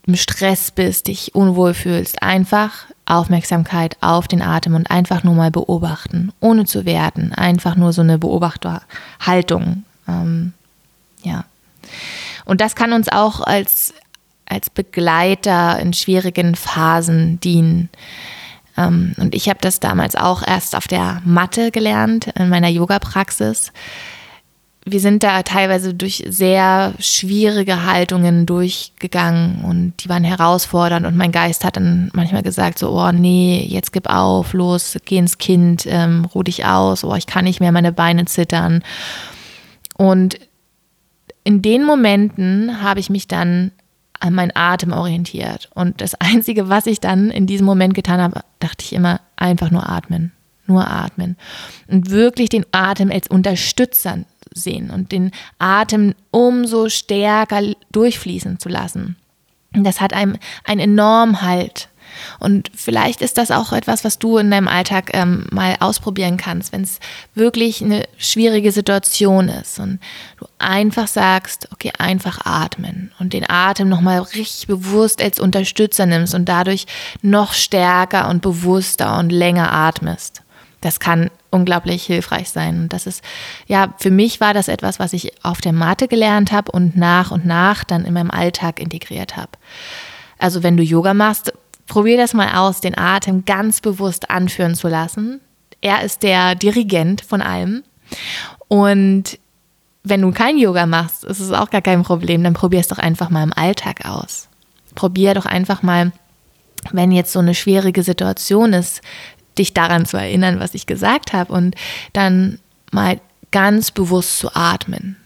im 0.06 0.16
Stress 0.16 0.70
bist, 0.70 1.06
dich 1.06 1.34
unwohl 1.34 1.74
fühlst. 1.74 2.22
Einfach 2.22 2.86
Aufmerksamkeit 3.06 3.96
auf 4.00 4.26
den 4.26 4.42
Atem 4.42 4.74
und 4.74 4.90
einfach 4.90 5.22
nur 5.22 5.34
mal 5.34 5.50
beobachten, 5.50 6.32
ohne 6.40 6.64
zu 6.64 6.84
werten. 6.84 7.32
Einfach 7.32 7.76
nur 7.76 7.92
so 7.92 8.02
eine 8.02 8.18
Beobachterhaltung. 8.18 9.84
Ähm, 10.08 10.52
ja. 11.22 11.44
Und 12.44 12.60
das 12.60 12.74
kann 12.74 12.92
uns 12.92 13.08
auch 13.08 13.40
als, 13.40 13.94
als 14.46 14.70
Begleiter 14.70 15.78
in 15.78 15.92
schwierigen 15.92 16.56
Phasen 16.56 17.38
dienen. 17.38 17.88
Ähm, 18.76 19.14
und 19.18 19.34
ich 19.34 19.48
habe 19.48 19.60
das 19.60 19.78
damals 19.78 20.16
auch 20.16 20.42
erst 20.46 20.74
auf 20.74 20.88
der 20.88 21.22
Matte 21.24 21.70
gelernt, 21.70 22.28
in 22.38 22.48
meiner 22.48 22.68
Yoga-Praxis 22.68 23.72
wir 24.84 24.98
sind 24.98 25.22
da 25.22 25.42
teilweise 25.42 25.94
durch 25.94 26.24
sehr 26.28 26.94
schwierige 26.98 27.86
Haltungen 27.86 28.46
durchgegangen 28.46 29.64
und 29.64 29.94
die 30.02 30.08
waren 30.08 30.24
herausfordernd 30.24 31.06
und 31.06 31.16
mein 31.16 31.30
Geist 31.30 31.64
hat 31.64 31.76
dann 31.76 32.10
manchmal 32.14 32.42
gesagt 32.42 32.80
so, 32.80 32.90
oh 32.90 33.12
nee, 33.12 33.64
jetzt 33.68 33.92
gib 33.92 34.08
auf, 34.08 34.52
los, 34.54 34.96
geh 35.04 35.18
ins 35.18 35.38
Kind, 35.38 35.86
ähm, 35.86 36.24
ruh 36.34 36.42
dich 36.42 36.64
aus, 36.64 37.04
oh, 37.04 37.14
ich 37.14 37.26
kann 37.26 37.44
nicht 37.44 37.60
mehr, 37.60 37.70
meine 37.70 37.92
Beine 37.92 38.24
zittern. 38.24 38.82
Und 39.96 40.40
in 41.44 41.62
den 41.62 41.84
Momenten 41.84 42.82
habe 42.82 42.98
ich 42.98 43.08
mich 43.08 43.28
dann 43.28 43.70
an 44.18 44.34
meinen 44.34 44.52
Atem 44.54 44.92
orientiert 44.92 45.70
und 45.74 46.00
das 46.00 46.14
Einzige, 46.16 46.68
was 46.68 46.86
ich 46.86 46.98
dann 46.98 47.30
in 47.30 47.46
diesem 47.46 47.66
Moment 47.66 47.94
getan 47.94 48.20
habe, 48.20 48.40
dachte 48.58 48.84
ich 48.84 48.92
immer, 48.92 49.20
einfach 49.36 49.70
nur 49.70 49.88
atmen 49.88 50.32
nur 50.66 50.88
atmen 50.88 51.36
und 51.88 52.10
wirklich 52.10 52.48
den 52.48 52.64
Atem 52.70 53.10
als 53.10 53.28
Unterstützer 53.28 54.18
sehen 54.54 54.90
und 54.90 55.12
den 55.12 55.30
Atem 55.58 56.14
umso 56.30 56.88
stärker 56.88 57.62
durchfließen 57.92 58.58
zu 58.58 58.68
lassen. 58.68 59.16
Das 59.72 60.00
hat 60.00 60.12
einem 60.12 60.36
einen 60.64 60.80
enormen 60.80 61.42
Halt. 61.42 61.88
Und 62.38 62.70
vielleicht 62.74 63.22
ist 63.22 63.38
das 63.38 63.50
auch 63.50 63.72
etwas, 63.72 64.04
was 64.04 64.18
du 64.18 64.38
in 64.38 64.50
deinem 64.50 64.68
Alltag 64.68 65.10
ähm, 65.14 65.46
mal 65.50 65.76
ausprobieren 65.80 66.36
kannst, 66.36 66.72
wenn 66.72 66.82
es 66.82 66.98
wirklich 67.34 67.82
eine 67.82 68.04
schwierige 68.18 68.72
Situation 68.72 69.48
ist 69.48 69.78
und 69.78 69.98
du 70.38 70.46
einfach 70.58 71.08
sagst, 71.08 71.68
okay, 71.72 71.92
einfach 71.98 72.40
atmen 72.44 73.12
und 73.18 73.32
den 73.32 73.48
Atem 73.48 73.88
nochmal 73.88 74.20
richtig 74.20 74.66
bewusst 74.66 75.22
als 75.22 75.40
Unterstützer 75.40 76.06
nimmst 76.06 76.34
und 76.34 76.48
dadurch 76.48 76.86
noch 77.22 77.54
stärker 77.54 78.28
und 78.28 78.42
bewusster 78.42 79.18
und 79.18 79.30
länger 79.30 79.72
atmest. 79.72 80.42
Das 80.82 81.00
kann 81.00 81.30
unglaublich 81.50 82.04
hilfreich 82.04 82.50
sein. 82.50 82.82
Und 82.82 82.92
das 82.92 83.06
ist, 83.06 83.24
ja, 83.66 83.94
für 83.98 84.10
mich 84.10 84.40
war 84.40 84.52
das 84.52 84.68
etwas, 84.68 84.98
was 84.98 85.14
ich 85.14 85.32
auf 85.42 85.62
der 85.62 85.72
Matte 85.72 86.08
gelernt 86.08 86.52
habe 86.52 86.70
und 86.72 86.96
nach 86.96 87.30
und 87.30 87.46
nach 87.46 87.84
dann 87.84 88.04
in 88.04 88.12
meinem 88.12 88.30
Alltag 88.30 88.78
integriert 88.78 89.36
habe. 89.36 89.52
Also 90.38 90.62
wenn 90.62 90.76
du 90.76 90.82
Yoga 90.82 91.14
machst, 91.14 91.52
probier 91.86 92.16
das 92.16 92.34
mal 92.34 92.54
aus, 92.54 92.80
den 92.80 92.98
Atem 92.98 93.44
ganz 93.44 93.80
bewusst 93.80 94.30
anführen 94.30 94.74
zu 94.74 94.88
lassen. 94.88 95.40
Er 95.80 96.02
ist 96.02 96.22
der 96.22 96.54
Dirigent 96.54 97.22
von 97.22 97.42
allem. 97.42 97.82
Und 98.68 99.38
wenn 100.04 100.22
du 100.22 100.32
kein 100.32 100.58
Yoga 100.58 100.86
machst, 100.86 101.24
ist 101.24 101.40
es 101.40 101.52
auch 101.52 101.70
gar 101.70 101.82
kein 101.82 102.02
Problem, 102.02 102.42
dann 102.42 102.54
probier 102.54 102.80
es 102.80 102.88
doch 102.88 102.98
einfach 102.98 103.30
mal 103.30 103.42
im 103.42 103.52
Alltag 103.52 104.04
aus. 104.04 104.48
Probier 104.94 105.34
doch 105.34 105.46
einfach 105.46 105.82
mal, 105.82 106.12
wenn 106.90 107.12
jetzt 107.12 107.32
so 107.32 107.38
eine 107.38 107.54
schwierige 107.54 108.02
Situation 108.02 108.72
ist, 108.72 109.00
dich 109.58 109.74
daran 109.74 110.06
zu 110.06 110.16
erinnern, 110.16 110.60
was 110.60 110.74
ich 110.74 110.86
gesagt 110.86 111.32
habe 111.32 111.52
und 111.52 111.74
dann 112.12 112.58
mal 112.90 113.20
ganz 113.50 113.90
bewusst 113.90 114.38
zu 114.38 114.54
atmen. 114.54 115.16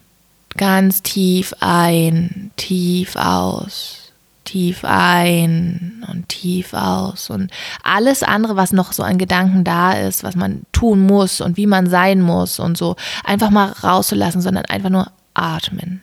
Ganz 0.57 1.03
tief 1.03 1.55
ein, 1.61 2.51
tief 2.57 3.17
aus, 3.17 4.13
tief 4.45 4.85
ein 4.85 6.05
und 6.11 6.29
tief 6.29 6.73
aus 6.73 7.29
und 7.29 7.51
alles 7.83 8.23
andere, 8.23 8.57
was 8.57 8.73
noch 8.73 8.93
so 8.93 9.03
an 9.03 9.19
Gedanken 9.19 9.65
da 9.65 9.93
ist, 9.93 10.25
was 10.25 10.35
man 10.35 10.63
tun 10.73 11.01
muss 11.01 11.41
und 11.41 11.57
wie 11.57 11.67
man 11.67 11.89
sein 11.89 12.23
muss 12.23 12.59
und 12.59 12.79
so, 12.79 12.97
einfach 13.25 13.51
mal 13.51 13.67
rauszulassen, 13.67 14.41
sondern 14.41 14.65
einfach 14.65 14.91
nur 14.91 15.11
atmen. 15.35 16.01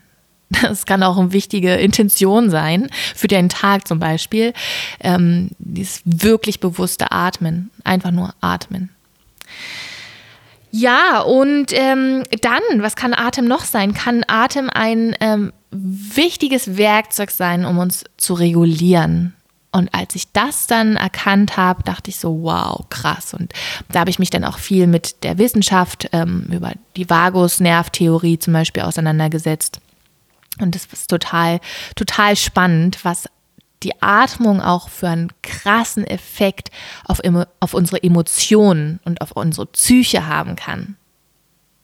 Das 0.61 0.85
kann 0.85 1.03
auch 1.03 1.17
eine 1.17 1.33
wichtige 1.33 1.75
Intention 1.75 2.49
sein 2.49 2.89
für 3.15 3.27
deinen 3.27 3.49
Tag 3.49 3.87
zum 3.87 3.99
Beispiel. 3.99 4.53
Ähm, 4.99 5.49
dieses 5.59 6.01
wirklich 6.05 6.59
bewusste 6.59 7.11
Atmen, 7.11 7.71
einfach 7.83 8.11
nur 8.11 8.33
atmen. 8.41 8.89
Ja, 10.71 11.19
und 11.21 11.67
ähm, 11.71 12.23
dann, 12.41 12.61
was 12.77 12.95
kann 12.95 13.13
Atem 13.13 13.47
noch 13.47 13.63
sein? 13.63 13.93
Kann 13.93 14.23
Atem 14.27 14.71
ein 14.73 15.15
ähm, 15.19 15.53
wichtiges 15.69 16.77
Werkzeug 16.77 17.29
sein, 17.29 17.65
um 17.65 17.77
uns 17.77 18.05
zu 18.17 18.33
regulieren? 18.33 19.33
Und 19.71 19.93
als 19.93 20.15
ich 20.15 20.31
das 20.31 20.67
dann 20.67 20.95
erkannt 20.95 21.57
habe, 21.57 21.83
dachte 21.83 22.09
ich 22.09 22.17
so, 22.17 22.43
wow, 22.43 22.85
krass. 22.89 23.33
Und 23.33 23.53
da 23.91 24.01
habe 24.01 24.09
ich 24.09 24.19
mich 24.19 24.29
dann 24.29 24.43
auch 24.43 24.57
viel 24.57 24.87
mit 24.87 25.23
der 25.23 25.37
Wissenschaft 25.37 26.09
ähm, 26.11 26.47
über 26.51 26.73
die 26.95 27.09
Vagusnervtheorie 27.09 28.39
zum 28.39 28.53
Beispiel 28.53 28.83
auseinandergesetzt. 28.83 29.79
Und 30.59 30.75
das 30.75 30.85
ist 30.85 31.09
total, 31.09 31.59
total 31.95 32.35
spannend, 32.35 33.03
was 33.03 33.27
die 33.83 34.01
Atmung 34.01 34.61
auch 34.61 34.89
für 34.89 35.09
einen 35.09 35.31
krassen 35.41 36.05
Effekt 36.05 36.69
auf, 37.05 37.21
auf 37.59 37.73
unsere 37.73 38.01
Emotionen 38.01 38.99
und 39.03 39.21
auf 39.21 39.31
unsere 39.33 39.65
Psyche 39.65 40.27
haben 40.27 40.55
kann. 40.55 40.95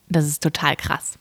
Das 0.08 0.26
ist 0.26 0.42
total 0.42 0.76
krass. 0.76 1.18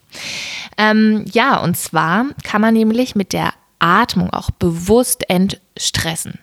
Ähm, 0.77 1.25
ja, 1.31 1.57
und 1.57 1.77
zwar 1.77 2.25
kann 2.43 2.61
man 2.61 2.73
nämlich 2.73 3.15
mit 3.15 3.33
der 3.33 3.53
Atmung 3.77 4.31
auch 4.31 4.49
bewusst 4.51 5.29
entstressen. 5.29 6.39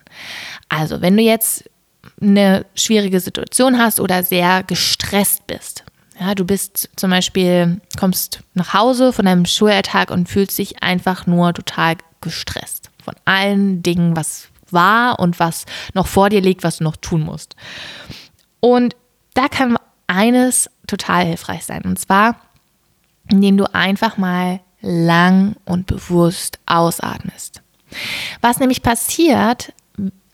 Also, 0.69 1.01
wenn 1.01 1.17
du 1.17 1.23
jetzt 1.23 1.69
eine 2.21 2.65
schwierige 2.73 3.19
Situation 3.19 3.77
hast 3.77 3.99
oder 3.99 4.23
sehr 4.23 4.63
gestresst 4.63 5.45
bist, 5.45 5.83
ja, 6.19 6.35
du 6.35 6.45
bist 6.45 6.89
zum 6.95 7.11
Beispiel, 7.11 7.81
kommst 7.97 8.41
nach 8.53 8.73
Hause 8.73 9.13
von 9.13 9.25
deinem 9.25 9.45
Schulalltag 9.45 10.11
und 10.11 10.29
fühlst 10.29 10.57
dich 10.57 10.81
einfach 10.81 11.27
nur 11.27 11.53
total 11.53 11.95
gestresst 12.21 12.89
von 13.07 13.15
allen 13.23 13.83
Dingen, 13.83 14.17
was 14.17 14.49
war 14.69 15.19
und 15.19 15.39
was 15.39 15.65
noch 15.93 16.07
vor 16.07 16.29
dir 16.29 16.41
liegt, 16.41 16.63
was 16.63 16.79
du 16.79 16.83
noch 16.83 16.97
tun 16.97 17.21
musst. 17.21 17.55
Und 18.59 18.97
da 19.33 19.47
kann 19.47 19.77
eines 20.07 20.69
total 20.87 21.25
hilfreich 21.25 21.63
sein. 21.63 21.83
Und 21.83 21.97
zwar, 21.97 22.35
indem 23.29 23.55
du 23.55 23.73
einfach 23.73 24.17
mal 24.17 24.59
lang 24.81 25.55
und 25.63 25.85
bewusst 25.85 26.59
ausatmest. 26.65 27.61
Was 28.41 28.59
nämlich 28.59 28.83
passiert, 28.83 29.73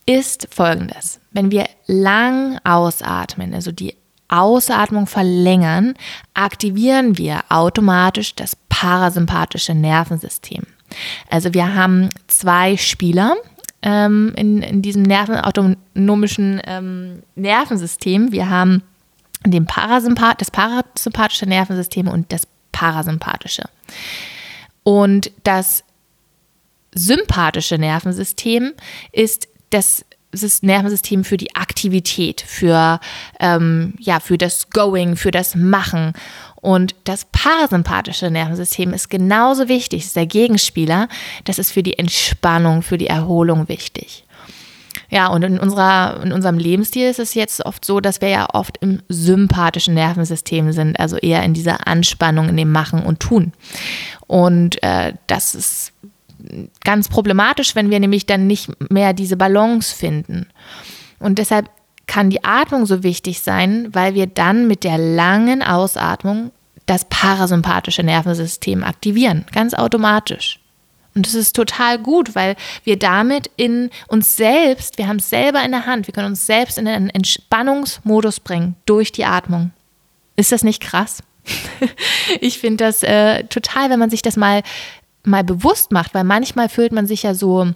ist 0.07 0.47
folgendes. 0.51 1.19
Wenn 1.31 1.51
wir 1.51 1.69
lang 1.85 2.59
ausatmen, 2.63 3.53
also 3.53 3.71
die 3.71 3.95
Ausatmung 4.33 5.07
verlängern, 5.07 5.93
aktivieren 6.33 7.17
wir 7.17 7.41
automatisch 7.49 8.35
das 8.35 8.55
parasympathische 8.69 9.75
Nervensystem. 9.75 10.63
Also 11.29 11.53
wir 11.53 11.75
haben 11.75 12.09
zwei 12.27 12.77
Spieler 12.77 13.35
ähm, 13.81 14.33
in, 14.35 14.61
in 14.61 14.81
diesem 14.81 15.03
nervenautonomischen 15.03 16.61
ähm, 16.65 17.23
Nervensystem. 17.35 18.31
Wir 18.31 18.49
haben 18.49 18.83
den 19.45 19.65
Parasympath 19.65 20.41
das 20.41 20.51
parasympathische 20.51 21.45
Nervensystem 21.45 22.07
und 22.07 22.31
das 22.31 22.47
parasympathische. 22.71 23.63
Und 24.83 25.31
das 25.43 25.83
sympathische 26.95 27.77
Nervensystem 27.77 28.73
ist 29.11 29.47
das 29.69 30.05
Nervensystem 30.61 31.23
für 31.23 31.37
die 31.37 31.55
Aktivität, 31.55 32.41
für, 32.41 32.99
ähm, 33.39 33.93
ja, 33.99 34.19
für 34.19 34.37
das 34.37 34.69
Going, 34.69 35.15
für 35.15 35.31
das 35.31 35.55
Machen. 35.55 36.13
Und 36.55 36.95
das 37.03 37.25
parasympathische 37.31 38.31
Nervensystem 38.31 38.93
ist 38.93 39.09
genauso 39.09 39.67
wichtig, 39.67 40.05
ist 40.05 40.15
der 40.15 40.25
Gegenspieler. 40.25 41.09
Das 41.43 41.59
ist 41.59 41.71
für 41.71 41.83
die 41.83 41.99
Entspannung, 41.99 42.81
für 42.81 42.97
die 42.97 43.07
Erholung 43.07 43.67
wichtig. 43.67 44.25
Ja, 45.09 45.27
und 45.27 45.43
in, 45.43 45.59
unserer, 45.59 46.21
in 46.23 46.31
unserem 46.31 46.57
Lebensstil 46.57 47.09
ist 47.09 47.19
es 47.19 47.33
jetzt 47.33 47.65
oft 47.65 47.85
so, 47.85 47.99
dass 47.99 48.21
wir 48.21 48.29
ja 48.29 48.47
oft 48.51 48.77
im 48.79 49.01
sympathischen 49.09 49.93
Nervensystem 49.93 50.71
sind, 50.71 50.99
also 50.99 51.17
eher 51.17 51.43
in 51.43 51.53
dieser 51.53 51.87
Anspannung, 51.87 52.49
in 52.49 52.57
dem 52.57 52.71
Machen 52.71 53.03
und 53.03 53.19
Tun. 53.19 53.53
Und 54.25 54.81
äh, 54.81 55.13
das 55.27 55.53
ist 55.53 55.93
ganz 56.83 57.09
problematisch, 57.09 57.75
wenn 57.75 57.89
wir 57.89 58.00
nämlich 58.00 58.25
dann 58.25 58.47
nicht 58.47 58.69
mehr 58.91 59.13
diese 59.13 59.38
Balance 59.38 59.95
finden. 59.95 60.47
Und 61.19 61.39
deshalb 61.39 61.69
kann 62.07 62.29
die 62.29 62.43
Atmung 62.43 62.85
so 62.85 63.03
wichtig 63.03 63.41
sein, 63.41 63.88
weil 63.93 64.13
wir 64.13 64.27
dann 64.27 64.67
mit 64.67 64.83
der 64.83 64.97
langen 64.97 65.62
Ausatmung 65.63 66.51
das 66.85 67.05
parasympathische 67.05 68.03
Nervensystem 68.03 68.83
aktivieren, 68.83 69.45
ganz 69.53 69.73
automatisch. 69.73 70.59
Und 71.15 71.27
das 71.27 71.35
ist 71.35 71.55
total 71.55 72.00
gut, 72.00 72.33
weil 72.35 72.55
wir 72.83 72.97
damit 72.97 73.50
in 73.55 73.91
uns 74.07 74.35
selbst, 74.35 74.97
wir 74.97 75.07
haben 75.07 75.17
es 75.17 75.29
selber 75.29 75.63
in 75.63 75.71
der 75.71 75.85
Hand, 75.85 76.07
wir 76.07 76.13
können 76.13 76.27
uns 76.27 76.45
selbst 76.45 76.77
in 76.77 76.88
einen 76.88 77.09
Entspannungsmodus 77.09 78.39
bringen 78.39 78.75
durch 78.85 79.12
die 79.12 79.25
Atmung. 79.25 79.71
Ist 80.35 80.51
das 80.51 80.63
nicht 80.63 80.81
krass? 80.81 81.21
ich 82.41 82.57
finde 82.57 82.85
das 82.85 83.03
äh, 83.03 83.43
total, 83.45 83.89
wenn 83.89 84.00
man 84.00 84.09
sich 84.09 84.21
das 84.21 84.38
mal, 84.38 84.63
mal 85.23 85.43
bewusst 85.43 85.91
macht, 85.91 86.13
weil 86.13 86.23
manchmal 86.23 86.69
fühlt 86.69 86.91
man 86.91 87.07
sich 87.07 87.23
ja 87.23 87.33
so 87.33 87.73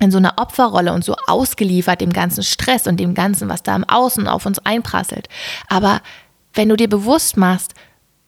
in 0.00 0.10
so 0.10 0.18
einer 0.18 0.34
Opferrolle 0.38 0.92
und 0.92 1.04
so 1.04 1.14
ausgeliefert 1.26 2.00
dem 2.00 2.12
ganzen 2.12 2.42
Stress 2.42 2.86
und 2.86 2.98
dem 2.98 3.14
ganzen, 3.14 3.48
was 3.48 3.62
da 3.62 3.76
im 3.76 3.88
Außen 3.88 4.26
auf 4.26 4.46
uns 4.46 4.58
einprasselt. 4.60 5.28
Aber 5.68 6.00
wenn 6.54 6.68
du 6.68 6.76
dir 6.76 6.88
bewusst 6.88 7.36
machst, 7.36 7.74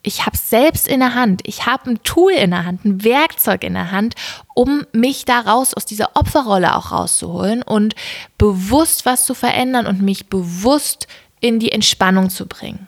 ich 0.02 0.26
habe 0.26 0.36
es 0.36 0.50
selbst 0.50 0.86
in 0.86 1.00
der 1.00 1.14
Hand, 1.14 1.40
ich 1.44 1.66
habe 1.66 1.90
ein 1.90 2.02
Tool 2.04 2.32
in 2.32 2.50
der 2.50 2.66
Hand, 2.66 2.84
ein 2.84 3.02
Werkzeug 3.04 3.64
in 3.64 3.72
der 3.72 3.90
Hand, 3.90 4.14
um 4.54 4.86
mich 4.92 5.24
da 5.24 5.40
raus 5.40 5.72
aus 5.72 5.86
dieser 5.86 6.14
Opferrolle 6.14 6.76
auch 6.76 6.92
rauszuholen 6.92 7.62
und 7.62 7.94
bewusst 8.36 9.06
was 9.06 9.24
zu 9.24 9.34
verändern 9.34 9.86
und 9.86 10.02
mich 10.02 10.26
bewusst 10.28 11.08
in 11.40 11.58
die 11.58 11.72
Entspannung 11.72 12.28
zu 12.28 12.46
bringen. 12.46 12.86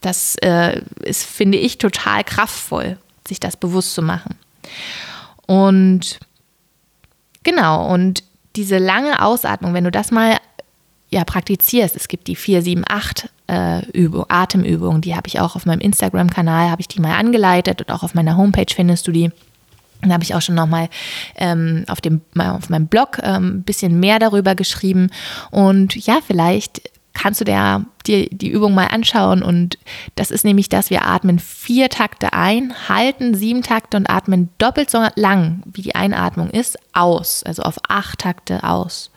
Das 0.00 0.36
äh, 0.36 0.80
ist, 1.02 1.24
finde 1.24 1.58
ich, 1.58 1.78
total 1.78 2.24
kraftvoll, 2.24 2.98
sich 3.28 3.38
das 3.38 3.56
bewusst 3.56 3.92
zu 3.92 4.02
machen. 4.02 4.36
Und 5.46 6.18
genau, 7.42 7.92
und 7.92 8.22
diese 8.56 8.78
lange 8.78 9.22
Ausatmung, 9.22 9.74
wenn 9.74 9.84
du 9.84 9.90
das 9.90 10.10
mal 10.10 10.38
ja, 11.08 11.24
praktizierst, 11.24 11.94
es 11.94 12.08
gibt 12.08 12.26
die 12.26 12.36
4, 12.36 12.62
7, 12.62 12.84
8 12.88 13.30
äh, 13.48 13.90
Übung, 13.90 14.26
Atemübungen, 14.28 15.02
die 15.02 15.14
habe 15.14 15.28
ich 15.28 15.38
auch 15.40 15.54
auf 15.54 15.66
meinem 15.66 15.80
Instagram-Kanal, 15.80 16.70
habe 16.70 16.80
ich 16.80 16.88
die 16.88 17.00
mal 17.00 17.14
angeleitet 17.16 17.80
und 17.80 17.92
auch 17.92 18.02
auf 18.02 18.14
meiner 18.14 18.36
Homepage 18.36 18.72
findest 18.74 19.06
du 19.06 19.12
die. 19.12 19.30
Da 20.02 20.10
habe 20.10 20.24
ich 20.24 20.34
auch 20.34 20.42
schon 20.42 20.56
nochmal 20.56 20.88
ähm, 21.36 21.84
auf, 21.88 21.98
auf 22.36 22.68
meinem 22.68 22.86
Blog 22.86 23.18
ähm, 23.22 23.58
ein 23.58 23.62
bisschen 23.62 23.98
mehr 23.98 24.18
darüber 24.18 24.54
geschrieben. 24.54 25.10
Und 25.50 25.94
ja, 25.94 26.18
vielleicht 26.26 26.82
kannst 27.16 27.40
du 27.40 27.44
dir, 27.44 27.84
dir 28.06 28.28
die 28.28 28.50
Übung 28.50 28.74
mal 28.74 28.88
anschauen. 28.88 29.42
Und 29.42 29.78
das 30.14 30.30
ist 30.30 30.44
nämlich 30.44 30.68
das, 30.68 30.90
wir 30.90 31.06
atmen 31.06 31.38
vier 31.38 31.88
Takte 31.88 32.32
ein, 32.32 32.74
halten 32.88 33.34
sieben 33.34 33.62
Takte 33.62 33.96
und 33.96 34.08
atmen 34.08 34.50
doppelt 34.58 34.90
so 34.90 35.04
lang, 35.16 35.62
wie 35.64 35.82
die 35.82 35.94
Einatmung 35.94 36.50
ist, 36.50 36.78
aus. 36.92 37.42
Also 37.42 37.62
auf 37.62 37.78
acht 37.88 38.20
Takte 38.20 38.62
aus. 38.64 39.10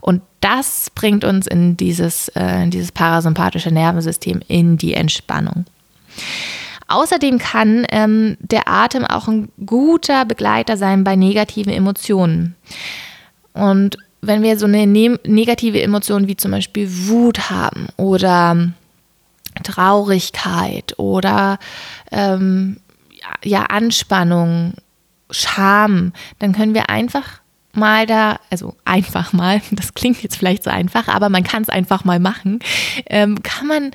Und 0.00 0.22
das 0.40 0.90
bringt 0.94 1.24
uns 1.24 1.46
in 1.46 1.76
dieses, 1.76 2.28
äh, 2.28 2.62
in 2.62 2.70
dieses 2.70 2.92
parasympathische 2.92 3.72
Nervensystem, 3.72 4.40
in 4.46 4.76
die 4.76 4.94
Entspannung. 4.94 5.64
Außerdem 6.86 7.38
kann 7.38 7.86
ähm, 7.90 8.36
der 8.40 8.68
Atem 8.68 9.04
auch 9.04 9.28
ein 9.28 9.50
guter 9.64 10.24
Begleiter 10.24 10.76
sein 10.76 11.04
bei 11.04 11.16
negativen 11.16 11.72
Emotionen. 11.72 12.56
Und 13.52 13.98
wenn 14.20 14.42
wir 14.42 14.58
so 14.58 14.66
eine 14.66 14.86
ne 14.86 15.18
negative 15.24 15.80
Emotion 15.80 16.28
wie 16.28 16.36
zum 16.36 16.50
Beispiel 16.50 16.88
Wut 17.08 17.50
haben 17.50 17.88
oder 17.96 18.72
Traurigkeit 19.62 20.98
oder 20.98 21.58
ähm, 22.10 22.78
ja, 23.44 23.64
Anspannung, 23.64 24.74
Scham, 25.30 26.12
dann 26.38 26.52
können 26.52 26.74
wir 26.74 26.88
einfach 26.88 27.40
mal 27.72 28.06
da, 28.06 28.40
also 28.50 28.74
einfach 28.84 29.32
mal, 29.32 29.60
das 29.70 29.94
klingt 29.94 30.22
jetzt 30.22 30.36
vielleicht 30.36 30.64
so 30.64 30.70
einfach, 30.70 31.08
aber 31.08 31.28
man 31.28 31.44
kann 31.44 31.62
es 31.62 31.68
einfach 31.68 32.04
mal 32.04 32.18
machen, 32.18 32.60
ähm, 33.06 33.42
kann 33.42 33.66
man 33.66 33.90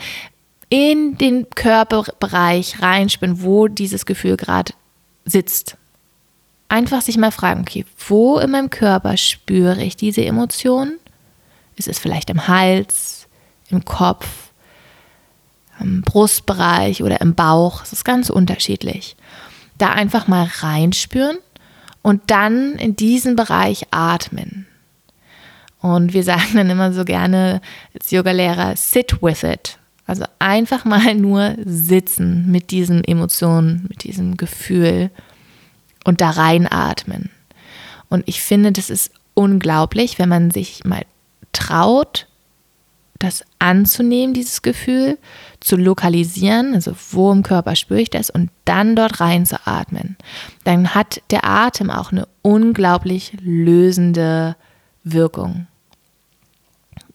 in 0.69 1.17
den 1.17 1.49
Körperbereich 1.49 2.81
reinspüren, 2.81 3.43
wo 3.43 3.67
dieses 3.67 4.05
Gefühl 4.05 4.38
gerade 4.38 4.73
sitzt 5.25 5.77
einfach 6.73 7.01
sich 7.01 7.17
mal 7.17 7.31
fragen, 7.31 7.62
okay, 7.62 7.86
wo 8.07 8.39
in 8.39 8.49
meinem 8.49 8.71
Körper 8.71 9.15
spüre 9.15 9.83
ich 9.83 9.95
diese 9.95 10.25
Emotion? 10.25 10.97
Ist 11.75 11.88
es 11.88 11.99
vielleicht 11.99 12.31
im 12.31 12.47
Hals, 12.47 13.27
im 13.69 13.86
Kopf, 13.86 14.27
im 15.79 16.01
Brustbereich 16.01 17.03
oder 17.03 17.21
im 17.21 17.36
Bauch? 17.36 17.83
Es 17.83 17.93
ist 17.93 18.03
ganz 18.03 18.31
unterschiedlich. 18.31 19.15
Da 19.77 19.89
einfach 19.91 20.27
mal 20.27 20.49
reinspüren 20.51 21.38
und 22.01 22.23
dann 22.31 22.73
in 22.73 22.95
diesen 22.95 23.36
Bereich 23.36 23.86
atmen. 23.91 24.65
Und 25.79 26.13
wir 26.13 26.23
sagen 26.31 26.55
dann 26.55 26.71
immer 26.71 26.91
so 26.91 27.05
gerne 27.05 27.62
als 27.93 28.09
Yogalehrer, 28.09 28.75
sit 28.75 29.21
with 29.21 29.43
it. 29.43 29.77
Also 30.07 30.25
einfach 30.39 30.86
mal 30.86 31.13
nur 31.13 31.55
sitzen 31.65 32.51
mit 32.51 32.71
diesen 32.71 33.03
Emotionen, 33.03 33.86
mit 33.89 34.03
diesem 34.03 34.38
Gefühl 34.38 35.12
und 36.03 36.21
da 36.21 36.31
reinatmen. 36.31 37.29
Und 38.09 38.23
ich 38.27 38.41
finde, 38.41 38.71
das 38.71 38.89
ist 38.89 39.11
unglaublich, 39.33 40.19
wenn 40.19 40.29
man 40.29 40.51
sich 40.51 40.83
mal 40.85 41.05
traut, 41.51 42.27
das 43.19 43.43
anzunehmen, 43.59 44.33
dieses 44.33 44.61
Gefühl, 44.61 45.17
zu 45.59 45.77
lokalisieren, 45.77 46.73
also 46.73 46.93
wo 47.11 47.31
im 47.31 47.41
Körper 47.41 47.75
spüre 47.75 48.01
ich 48.01 48.09
das 48.09 48.29
und 48.29 48.49
dann 48.65 48.95
dort 48.95 49.21
reinzuatmen. 49.21 50.17
Dann 50.65 50.93
hat 50.93 51.21
der 51.31 51.45
Atem 51.45 51.89
auch 51.89 52.11
eine 52.11 52.27
unglaublich 52.41 53.33
lösende 53.41 54.55
Wirkung. 55.03 55.67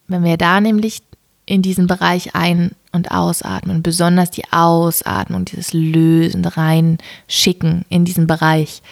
Wenn 0.06 0.24
wir 0.24 0.38
da 0.38 0.60
nämlich 0.60 1.02
in 1.48 1.62
diesen 1.62 1.86
Bereich 1.86 2.34
ein- 2.34 2.72
und 2.92 3.10
ausatmen, 3.10 3.82
besonders 3.82 4.30
die 4.30 4.44
Ausatmung, 4.52 5.46
dieses 5.46 5.72
lösende 5.72 6.56
reinschicken 6.56 7.86
in 7.88 8.04
diesen 8.04 8.26
Bereich, 8.26 8.82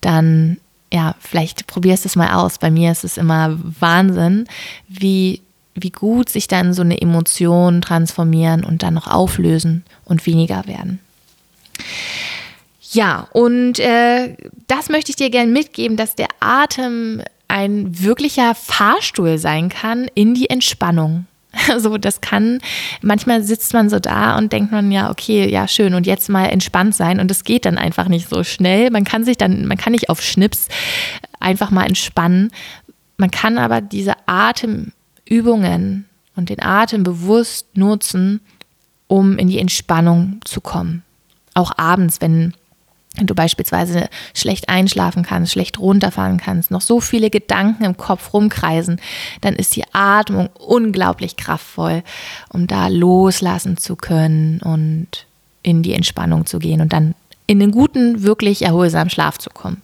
dann 0.00 0.56
ja, 0.92 1.14
vielleicht 1.20 1.66
probierst 1.66 2.04
du 2.04 2.08
es 2.08 2.16
mal 2.16 2.34
aus. 2.34 2.58
Bei 2.58 2.70
mir 2.70 2.92
ist 2.92 3.04
es 3.04 3.16
immer 3.16 3.58
Wahnsinn, 3.80 4.46
wie, 4.88 5.40
wie 5.74 5.90
gut 5.90 6.28
sich 6.28 6.48
dann 6.48 6.74
so 6.74 6.82
eine 6.82 7.00
Emotion 7.00 7.80
transformieren 7.80 8.62
und 8.62 8.82
dann 8.82 8.94
noch 8.94 9.06
auflösen 9.06 9.84
und 10.04 10.26
weniger 10.26 10.66
werden. 10.66 10.98
Ja, 12.90 13.26
und 13.32 13.78
äh, 13.78 14.36
das 14.66 14.90
möchte 14.90 15.10
ich 15.10 15.16
dir 15.16 15.30
gerne 15.30 15.50
mitgeben, 15.50 15.96
dass 15.96 16.14
der 16.14 16.28
Atem 16.40 17.22
ein 17.48 18.02
wirklicher 18.02 18.54
Fahrstuhl 18.54 19.38
sein 19.38 19.70
kann 19.70 20.08
in 20.14 20.34
die 20.34 20.50
Entspannung. 20.50 21.26
Also 21.68 21.98
das 21.98 22.20
kann, 22.20 22.58
manchmal 23.02 23.42
sitzt 23.42 23.72
man 23.72 23.88
so 23.88 23.98
da 23.98 24.36
und 24.38 24.52
denkt 24.52 24.72
man 24.72 24.90
ja, 24.90 25.10
okay, 25.10 25.48
ja 25.48 25.68
schön 25.68 25.94
und 25.94 26.06
jetzt 26.06 26.28
mal 26.28 26.46
entspannt 26.46 26.94
sein 26.94 27.20
und 27.20 27.30
es 27.30 27.44
geht 27.44 27.66
dann 27.66 27.78
einfach 27.78 28.08
nicht 28.08 28.28
so 28.28 28.42
schnell. 28.42 28.90
Man 28.90 29.04
kann 29.04 29.24
sich 29.24 29.36
dann, 29.36 29.66
man 29.66 29.76
kann 29.76 29.92
nicht 29.92 30.08
auf 30.08 30.22
Schnips 30.22 30.68
einfach 31.40 31.70
mal 31.70 31.86
entspannen. 31.86 32.50
Man 33.16 33.30
kann 33.30 33.58
aber 33.58 33.80
diese 33.80 34.14
Atemübungen 34.26 36.06
und 36.36 36.48
den 36.48 36.62
Atem 36.62 37.02
bewusst 37.02 37.76
nutzen, 37.76 38.40
um 39.06 39.38
in 39.38 39.48
die 39.48 39.58
Entspannung 39.58 40.40
zu 40.44 40.60
kommen. 40.60 41.02
Auch 41.54 41.72
abends, 41.76 42.20
wenn 42.20 42.54
wenn 43.16 43.26
du 43.26 43.34
beispielsweise 43.34 44.08
schlecht 44.34 44.68
einschlafen 44.68 45.22
kannst, 45.22 45.52
schlecht 45.52 45.78
runterfahren 45.78 46.38
kannst, 46.38 46.70
noch 46.70 46.80
so 46.80 47.00
viele 47.00 47.28
Gedanken 47.28 47.84
im 47.84 47.96
Kopf 47.96 48.32
rumkreisen, 48.32 49.00
dann 49.42 49.54
ist 49.54 49.76
die 49.76 49.84
Atmung 49.92 50.48
unglaublich 50.54 51.36
kraftvoll, 51.36 52.02
um 52.48 52.66
da 52.66 52.88
loslassen 52.88 53.76
zu 53.76 53.96
können 53.96 54.60
und 54.60 55.26
in 55.62 55.82
die 55.82 55.92
Entspannung 55.92 56.46
zu 56.46 56.58
gehen 56.58 56.80
und 56.80 56.92
dann 56.92 57.14
in 57.46 57.60
den 57.60 57.70
guten, 57.70 58.22
wirklich 58.22 58.62
erholsamen 58.62 59.10
Schlaf 59.10 59.36
zu 59.36 59.50
kommen. 59.50 59.82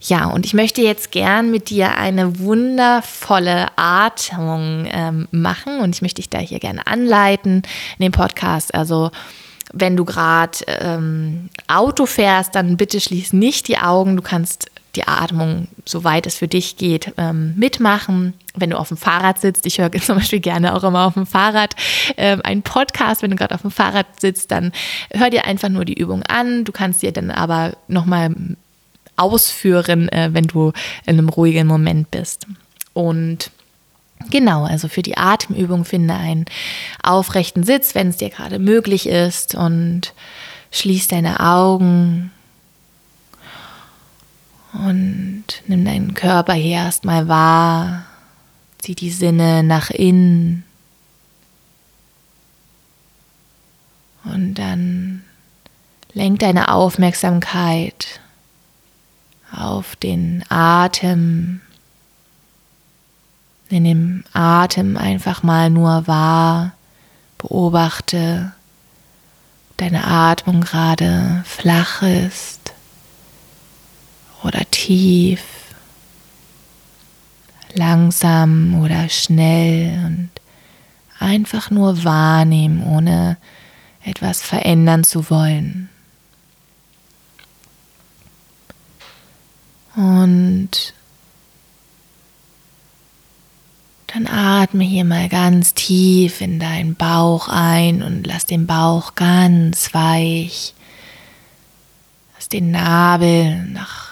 Ja, 0.00 0.26
und 0.26 0.44
ich 0.44 0.54
möchte 0.54 0.82
jetzt 0.82 1.12
gern 1.12 1.52
mit 1.52 1.70
dir 1.70 1.96
eine 1.96 2.40
wundervolle 2.40 3.68
Atmung 3.76 4.86
ähm, 4.90 5.28
machen 5.30 5.78
und 5.80 5.94
ich 5.94 6.02
möchte 6.02 6.20
dich 6.20 6.28
da 6.28 6.38
hier 6.38 6.58
gerne 6.58 6.86
anleiten 6.88 7.62
in 7.98 8.02
dem 8.02 8.12
Podcast. 8.12 8.74
Also 8.74 9.12
wenn 9.72 9.96
du 9.96 10.04
gerade 10.04 10.58
ähm, 10.66 11.50
Auto 11.66 12.06
fährst, 12.06 12.54
dann 12.54 12.76
bitte 12.76 13.00
schließ 13.00 13.32
nicht 13.32 13.68
die 13.68 13.78
Augen. 13.78 14.16
Du 14.16 14.22
kannst 14.22 14.70
die 14.96 15.06
Atmung, 15.06 15.68
soweit 15.84 16.26
es 16.26 16.36
für 16.36 16.48
dich 16.48 16.76
geht, 16.76 17.12
ähm, 17.18 17.54
mitmachen. 17.56 18.34
Wenn 18.54 18.70
du 18.70 18.78
auf 18.78 18.88
dem 18.88 18.96
Fahrrad 18.96 19.40
sitzt, 19.40 19.66
ich 19.66 19.78
höre 19.78 19.92
zum 20.02 20.16
Beispiel 20.16 20.40
gerne 20.40 20.74
auch 20.74 20.84
immer 20.84 21.06
auf 21.06 21.14
dem 21.14 21.26
Fahrrad 21.26 21.74
ähm, 22.16 22.40
einen 22.42 22.62
Podcast. 22.62 23.22
Wenn 23.22 23.30
du 23.30 23.36
gerade 23.36 23.54
auf 23.54 23.62
dem 23.62 23.70
Fahrrad 23.70 24.06
sitzt, 24.20 24.50
dann 24.50 24.72
hör 25.12 25.30
dir 25.30 25.44
einfach 25.44 25.68
nur 25.68 25.84
die 25.84 25.94
Übung 25.98 26.22
an. 26.24 26.64
Du 26.64 26.72
kannst 26.72 27.02
dir 27.02 27.12
dann 27.12 27.30
aber 27.30 27.76
nochmal 27.86 28.34
ausführen, 29.16 30.08
äh, 30.08 30.30
wenn 30.32 30.44
du 30.44 30.72
in 31.04 31.18
einem 31.18 31.28
ruhigen 31.28 31.66
Moment 31.66 32.10
bist. 32.10 32.46
Und 32.94 33.50
genau, 34.30 34.64
also 34.64 34.88
für 34.88 35.02
die 35.02 35.16
Atemübung 35.16 35.84
finde 35.84 36.14
einen 36.14 36.46
aufrechten 37.02 37.62
Sitz, 37.62 37.94
wenn 37.94 38.08
es 38.08 38.16
dir 38.16 38.30
gerade 38.30 38.58
möglich 38.58 39.08
ist 39.08 39.54
und 39.54 40.12
schließ 40.70 41.08
deine 41.08 41.40
Augen 41.40 42.30
und 44.72 45.44
nimm 45.66 45.84
deinen 45.84 46.14
Körper 46.14 46.52
hier 46.52 46.76
erstmal 46.76 47.28
wahr. 47.28 48.04
Zieh 48.78 48.94
die 48.94 49.10
Sinne 49.10 49.62
nach 49.62 49.90
innen. 49.90 50.64
Und 54.24 54.54
dann 54.54 55.24
lenk 56.12 56.40
deine 56.40 56.70
Aufmerksamkeit 56.70 58.20
auf 59.50 59.96
den 59.96 60.44
Atem. 60.48 61.60
Nimm 63.70 63.84
den 63.84 64.24
Atem 64.32 64.96
einfach 64.96 65.42
mal 65.42 65.68
nur 65.70 66.06
wahr. 66.06 66.72
Beobachte, 67.36 68.52
ob 69.70 69.76
deine 69.76 70.04
Atmung 70.04 70.62
gerade 70.62 71.44
flach 71.46 72.02
ist 72.02 72.72
oder 74.42 74.68
tief, 74.70 75.42
langsam 77.74 78.80
oder 78.82 79.08
schnell 79.08 80.04
und 80.04 80.30
einfach 81.18 81.70
nur 81.70 82.04
wahrnehmen, 82.04 82.82
ohne 82.82 83.36
etwas 84.04 84.42
verändern 84.42 85.04
zu 85.04 85.30
wollen. 85.30 85.88
Und 89.94 90.94
dann 94.08 94.26
atme 94.26 94.84
hier 94.84 95.04
mal 95.04 95.28
ganz 95.28 95.74
tief 95.74 96.40
in 96.40 96.58
deinen 96.58 96.94
Bauch 96.94 97.48
ein 97.48 98.02
und 98.02 98.26
lass 98.26 98.46
den 98.46 98.66
Bauch 98.66 99.14
ganz 99.14 99.92
weich. 99.92 100.74
Lass 102.34 102.48
den 102.48 102.70
Nabel 102.70 103.64
nach 103.66 104.08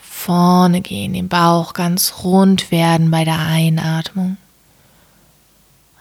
vorne 0.00 0.80
gehen, 0.80 1.12
den 1.12 1.28
Bauch 1.28 1.74
ganz 1.74 2.24
rund 2.24 2.70
werden 2.70 3.10
bei 3.10 3.24
der 3.24 3.38
Einatmung. 3.38 4.38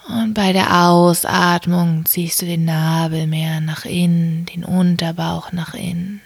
Und 0.07 0.33
bei 0.33 0.53
der 0.53 0.85
Ausatmung 0.85 2.05
ziehst 2.05 2.41
du 2.41 2.45
den 2.45 2.63
Nabel 2.63 3.27
mehr 3.27 3.59
nach 3.59 3.85
innen, 3.85 4.45
den 4.45 4.63
Unterbauch 4.63 5.51
nach 5.51 5.73
innen. 5.73 6.21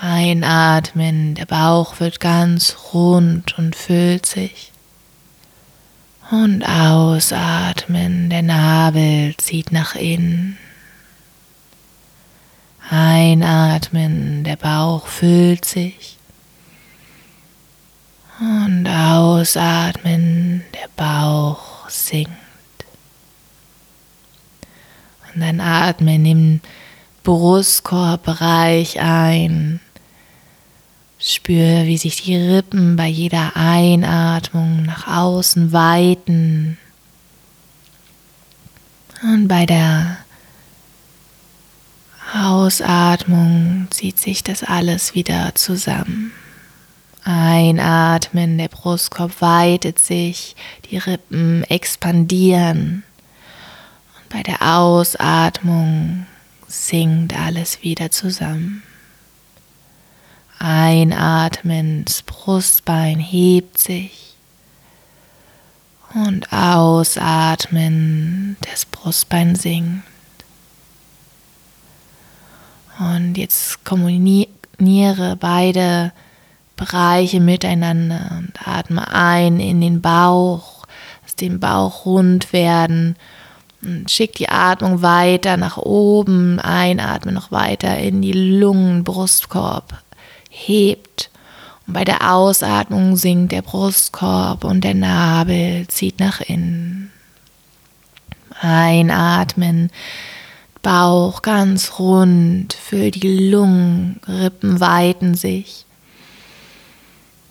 Einatmen, 0.00 1.34
der 1.34 1.46
Bauch 1.46 1.98
wird 1.98 2.20
ganz 2.20 2.76
rund 2.92 3.58
und 3.58 3.74
füllt 3.74 4.26
sich. 4.26 4.70
Und 6.30 6.62
ausatmen, 6.62 8.30
der 8.30 8.42
Nabel 8.42 9.34
zieht 9.38 9.72
nach 9.72 9.96
innen. 9.96 10.56
Einatmen, 12.90 14.44
der 14.44 14.56
Bauch 14.56 15.08
füllt 15.08 15.64
sich. 15.64 16.16
Und 18.38 18.86
ausatmen, 18.86 20.62
der 20.74 20.88
Bauch 20.96 21.88
sinkt. 21.88 22.30
Und 25.34 25.40
dann 25.40 25.60
atme 25.60 26.14
in 26.14 26.60
Brustkorbbereich 27.24 29.00
ein. 29.00 29.80
Spür, 31.28 31.84
wie 31.84 31.98
sich 31.98 32.22
die 32.22 32.36
Rippen 32.36 32.96
bei 32.96 33.06
jeder 33.06 33.54
Einatmung 33.54 34.84
nach 34.84 35.06
außen 35.06 35.72
weiten. 35.72 36.78
Und 39.22 39.46
bei 39.46 39.66
der 39.66 40.16
Ausatmung 42.34 43.88
zieht 43.90 44.18
sich 44.18 44.42
das 44.42 44.62
alles 44.64 45.14
wieder 45.14 45.54
zusammen. 45.54 46.32
Einatmen, 47.24 48.56
der 48.56 48.68
Brustkorb 48.68 49.42
weitet 49.42 49.98
sich, 49.98 50.56
die 50.90 50.96
Rippen 50.96 51.62
expandieren. 51.64 53.02
Und 54.18 54.28
bei 54.30 54.42
der 54.42 54.62
Ausatmung 54.62 56.26
sinkt 56.66 57.38
alles 57.38 57.82
wieder 57.82 58.10
zusammen. 58.10 58.82
Einatmen, 60.58 62.04
das 62.04 62.22
Brustbein 62.22 63.18
hebt 63.18 63.78
sich. 63.78 64.34
Und 66.14 66.52
ausatmen, 66.52 68.56
das 68.68 68.86
Brustbein 68.86 69.54
sinkt. 69.54 70.02
Und 72.98 73.36
jetzt 73.36 73.84
kommuniere 73.84 75.36
beide 75.38 76.12
Bereiche 76.76 77.40
miteinander 77.40 78.38
und 78.38 78.66
atme 78.66 79.12
ein 79.12 79.60
in 79.60 79.80
den 79.80 80.00
Bauch, 80.00 80.86
lass 81.22 81.36
den 81.36 81.60
Bauch 81.60 82.06
rund 82.06 82.52
werden 82.52 83.16
und 83.82 84.10
schick 84.10 84.34
die 84.36 84.48
Atmung 84.48 85.02
weiter 85.02 85.56
nach 85.56 85.76
oben, 85.76 86.58
einatme 86.58 87.32
noch 87.32 87.52
weiter 87.52 87.98
in 87.98 88.22
die 88.22 88.32
Lungen, 88.32 89.04
Brustkorb, 89.04 90.02
hebt 90.66 91.30
und 91.86 91.94
bei 91.94 92.04
der 92.04 92.34
Ausatmung 92.34 93.16
sinkt 93.16 93.52
der 93.52 93.62
Brustkorb 93.62 94.64
und 94.64 94.82
der 94.82 94.94
Nabel 94.94 95.88
zieht 95.88 96.20
nach 96.20 96.40
innen. 96.42 97.10
Einatmen, 98.60 99.90
Bauch 100.82 101.40
ganz 101.42 101.98
rund, 101.98 102.74
für 102.74 103.10
die 103.10 103.48
Lungen, 103.50 104.20
Rippen 104.28 104.80
weiten 104.80 105.34
sich. 105.34 105.86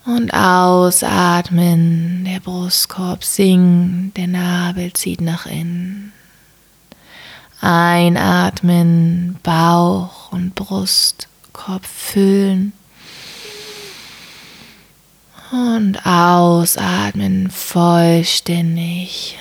Und 0.06 0.32
ausatmen, 0.32 2.24
der 2.24 2.40
Brustkorb 2.40 3.24
sinkt, 3.24 4.16
der 4.16 4.28
Nabel 4.28 4.92
zieht 4.92 5.20
nach 5.20 5.46
innen. 5.46 6.12
Einatmen, 7.60 9.36
Bauch 9.42 10.30
und 10.30 10.54
Brustkorb 10.54 11.84
füllen. 11.84 12.72
Und 15.50 16.04
ausatmen, 16.04 17.50
vollständig 17.50 19.38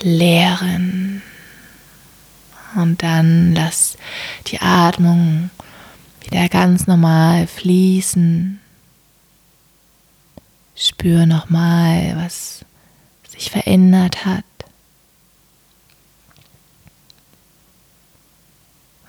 leeren. 0.00 1.22
Und 2.74 3.02
dann 3.02 3.54
lass 3.54 3.96
die 4.48 4.60
Atmung 4.60 5.50
wieder 6.20 6.48
ganz 6.48 6.86
normal 6.86 7.46
fließen. 7.46 8.60
Spür 10.74 11.26
nochmal, 11.26 12.16
was 12.16 12.64
sich 13.28 13.50
verändert 13.50 14.26
hat. 14.26 14.44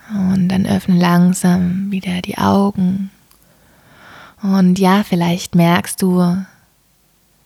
Und 0.10 0.48
dann 0.48 0.66
öffne 0.66 0.96
langsam 0.98 1.92
wieder 1.92 2.22
die 2.22 2.38
Augen. 2.38 3.12
Und 4.42 4.80
ja, 4.80 5.04
vielleicht 5.04 5.56
merkst 5.56 6.02
du 6.02 6.38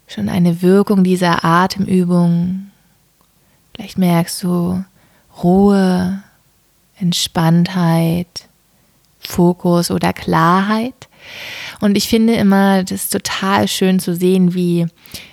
schon 0.08 0.30
eine 0.30 0.62
Wirkung 0.62 1.04
dieser 1.04 1.46
Atemübung. 1.46 2.72
Vielleicht 3.74 3.98
merkst 3.98 4.44
du, 4.44 4.84
Ruhe, 5.42 6.22
Entspanntheit, 7.00 8.48
Fokus 9.20 9.92
oder 9.92 10.14
Klarheit. 10.14 11.08
Und 11.80 11.96
ich 11.96 12.10
finde 12.10 12.34
immer 12.34 12.84
das 12.84 13.10
total 13.10 13.68
schön 13.68 14.00
zu 14.00 14.16
sehen, 14.16 14.54
wie 14.54 14.88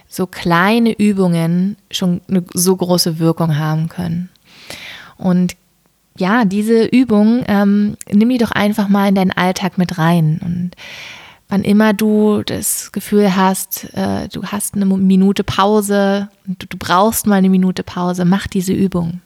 so 0.09 0.27
kleine 0.27 0.93
Übungen 0.93 1.77
schon 1.91 2.21
eine 2.29 2.45
so 2.55 2.77
große 2.77 3.19
Wirkung 3.19 3.59
haben 3.59 3.89
können. 3.89 4.31
Und 5.17 5.57
ja, 6.17 6.45
diese 6.45 6.85
Übung, 6.85 7.45
ähm, 7.47 7.97
nimm 8.11 8.29
die 8.29 8.39
doch 8.39 8.51
einfach 8.51 8.89
mal 8.89 9.09
in 9.09 9.15
deinen 9.15 9.33
Alltag 9.33 9.79
mit 9.79 9.99
rein. 9.99 10.41
Und 10.45 10.71
wann 11.49 11.65
immer 11.65 11.93
du 11.93 12.43
das 12.45 12.93
Gefühl 12.93 13.35
hast, 13.35 13.93
äh, 13.95 14.29
du 14.29 14.45
hast 14.45 14.75
eine 14.75 14.85
Minute 14.85 15.45
Pause, 15.45 16.29
du, 16.47 16.67
du 16.67 16.77
brauchst 16.77 17.27
mal 17.27 17.37
eine 17.37 17.49
Minute 17.49 17.83
Pause, 17.83 18.25
mach 18.25 18.47
diese 18.47 18.73
Übung. 18.73 19.21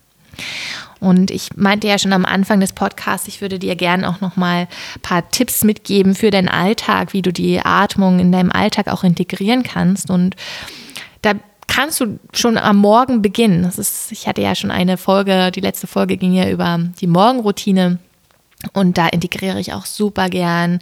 Und 1.00 1.32
ich 1.32 1.56
meinte 1.56 1.88
ja 1.88 1.98
schon 1.98 2.12
am 2.12 2.24
Anfang 2.24 2.61
des 2.61 2.72
Podcasts, 2.72 3.26
ich 3.26 3.40
würde 3.40 3.58
dir 3.58 3.74
gerne 3.74 4.08
auch 4.08 4.20
noch 4.20 4.37
mal 4.37 4.68
ein 4.96 5.00
paar 5.02 5.28
Tipps 5.30 5.64
mitgeben 5.64 6.14
für 6.14 6.30
deinen 6.30 6.48
Alltag, 6.48 7.12
wie 7.12 7.22
du 7.22 7.32
die 7.32 7.61
Atmung 7.61 8.20
in 8.20 8.30
deinem 8.30 8.52
Alltag 8.52 8.87
auch 8.87 9.02
integrieren 9.02 9.64
kannst. 9.64 10.11
Und 10.11 10.37
da 11.22 11.32
kannst 11.66 12.00
du 12.00 12.20
schon 12.32 12.56
am 12.56 12.76
Morgen 12.76 13.20
beginnen. 13.20 13.64
Das 13.64 13.78
ist, 13.78 14.12
ich 14.12 14.28
hatte 14.28 14.42
ja 14.42 14.54
schon 14.54 14.70
eine 14.70 14.96
Folge, 14.96 15.50
die 15.50 15.61
letzte 15.61 15.88
Folge 15.88 16.16
ging 16.16 16.35
ja 16.35 16.48
über 16.48 16.78
die 17.00 17.08
Morgenroutine. 17.08 17.98
Und 18.72 18.96
da 18.96 19.09
integriere 19.09 19.59
ich 19.59 19.72
auch 19.72 19.87
super 19.87 20.29
gern 20.29 20.79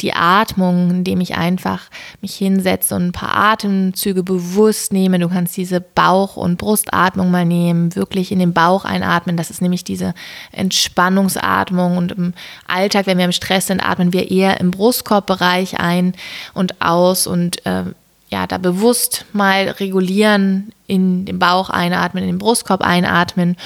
die 0.00 0.12
Atmung, 0.12 0.90
indem 0.90 1.20
ich 1.20 1.34
einfach 1.34 1.80
mich 2.20 2.34
hinsetze 2.34 2.94
und 2.94 3.06
ein 3.06 3.12
paar 3.12 3.34
Atemzüge 3.34 4.22
bewusst 4.22 4.92
nehme. 4.92 5.18
Du 5.18 5.28
kannst 5.28 5.56
diese 5.56 5.80
Bauch- 5.80 6.36
und 6.36 6.58
Brustatmung 6.58 7.30
mal 7.30 7.46
nehmen, 7.46 7.96
wirklich 7.96 8.32
in 8.32 8.38
den 8.38 8.52
Bauch 8.52 8.84
einatmen. 8.84 9.36
Das 9.36 9.50
ist 9.50 9.62
nämlich 9.62 9.84
diese 9.84 10.14
Entspannungsatmung. 10.52 11.96
Und 11.96 12.12
im 12.12 12.34
Alltag, 12.66 13.06
wenn 13.06 13.18
wir 13.18 13.24
im 13.24 13.32
Stress 13.32 13.68
sind, 13.68 13.80
atmen 13.80 14.12
wir 14.12 14.30
eher 14.30 14.60
im 14.60 14.70
Brustkorbbereich 14.70 15.80
ein 15.80 16.14
und 16.52 16.82
aus 16.82 17.26
und 17.26 17.64
äh, 17.64 17.84
ja, 18.28 18.46
da 18.46 18.56
bewusst 18.56 19.26
mal 19.32 19.68
regulieren, 19.68 20.72
in 20.86 21.24
den 21.26 21.38
Bauch 21.38 21.70
einatmen, 21.70 22.24
in 22.24 22.30
den 22.30 22.38
Brustkorb 22.38 22.82
einatmen 22.82 23.56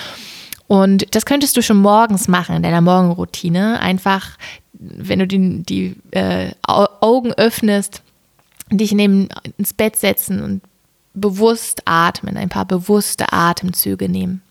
und 0.69 1.15
das 1.15 1.27
könntest 1.27 1.57
du 1.57 1.63
schon 1.63 1.79
morgens 1.79 2.29
machen 2.29 2.57
in 2.57 2.63
deiner 2.63 2.81
Morgenroutine. 2.81 3.81
Einfach, 3.81 4.37
wenn 4.73 5.19
du 5.21 5.27
die, 5.27 5.63
die 5.63 5.97
äh, 6.11 6.51
Augen 6.67 7.33
öffnest, 7.35 8.03
dich 8.71 8.93
neben 8.93 9.29
ins 9.59 9.73
Bett 9.73 9.97
setzen 9.97 10.43
und 10.43 10.63
bewusst 11.15 11.83
atmen, 11.85 12.37
ein 12.37 12.49
paar 12.49 12.65
bewusste 12.65 13.33
Atemzüge 13.33 14.09
nehmen. 14.09 14.43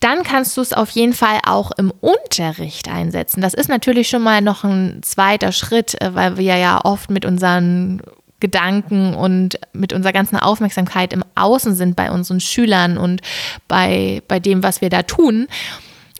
Dann 0.00 0.22
kannst 0.22 0.56
du 0.56 0.60
es 0.60 0.72
auf 0.72 0.90
jeden 0.90 1.12
Fall 1.12 1.40
auch 1.44 1.72
im 1.72 1.92
Unterricht 2.00 2.88
einsetzen. 2.88 3.40
Das 3.40 3.54
ist 3.54 3.68
natürlich 3.68 4.08
schon 4.08 4.22
mal 4.22 4.40
noch 4.40 4.62
ein 4.62 5.00
zweiter 5.02 5.50
Schritt, 5.52 6.00
äh, 6.00 6.14
weil 6.14 6.36
wir 6.36 6.56
ja 6.56 6.84
oft 6.84 7.10
mit 7.10 7.24
unseren 7.24 8.02
Gedanken 8.40 9.14
und 9.14 9.58
mit 9.72 9.92
unserer 9.92 10.12
ganzen 10.12 10.36
Aufmerksamkeit 10.36 11.12
im 11.12 11.24
Außen 11.34 11.74
sind 11.74 11.96
bei 11.96 12.10
unseren 12.10 12.40
Schülern 12.40 12.98
und 12.98 13.20
bei, 13.66 14.22
bei 14.28 14.38
dem, 14.38 14.62
was 14.62 14.80
wir 14.80 14.90
da 14.90 15.02
tun. 15.02 15.48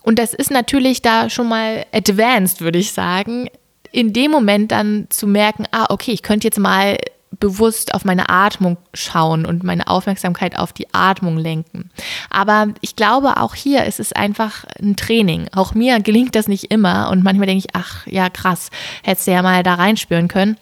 Und 0.03 0.19
das 0.19 0.35
ist 0.35 0.51
natürlich 0.51 1.03
da 1.03 1.31
schon 1.31 1.49
mal 1.49 1.85
advanced, 1.93 2.61
würde 2.61 2.79
ich 2.79 2.93
sagen, 2.93 3.49
in 3.93 4.13
dem 4.13 4.31
Moment 4.31 4.73
dann 4.73 5.07
zu 5.11 5.27
merken, 5.27 5.65
ah, 5.71 5.87
okay, 5.91 6.13
ich 6.13 6.23
könnte 6.23 6.47
jetzt 6.47 6.59
mal 6.59 6.99
bewusst 7.41 7.95
auf 7.95 8.05
meine 8.05 8.29
Atmung 8.29 8.79
schauen 8.95 9.47
und 9.47 9.63
meine 9.63 9.87
Aufmerksamkeit 9.87 10.59
auf 10.59 10.73
die 10.73 10.93
Atmung 10.93 11.37
lenken. 11.37 11.91
Aber 12.31 12.69
ich 12.81 12.97
glaube, 12.97 13.37
auch 13.37 13.55
hier 13.55 13.85
ist 13.85 14.01
es 14.01 14.13
einfach 14.13 14.65
ein 14.81 14.97
Training. 14.97 15.49
Auch 15.53 15.75
mir 15.75 16.01
gelingt 16.01 16.35
das 16.35 16.49
nicht 16.49 16.73
immer 16.73 17.11
und 17.11 17.23
manchmal 17.23 17.47
denke 17.47 17.67
ich, 17.67 17.75
ach 17.77 18.07
ja, 18.07 18.29
krass, 18.31 18.71
hättest 19.03 19.27
du 19.27 19.33
ja 19.33 19.43
mal 19.43 19.63
da 19.63 19.75
reinspüren 19.75 20.29
können. 20.29 20.57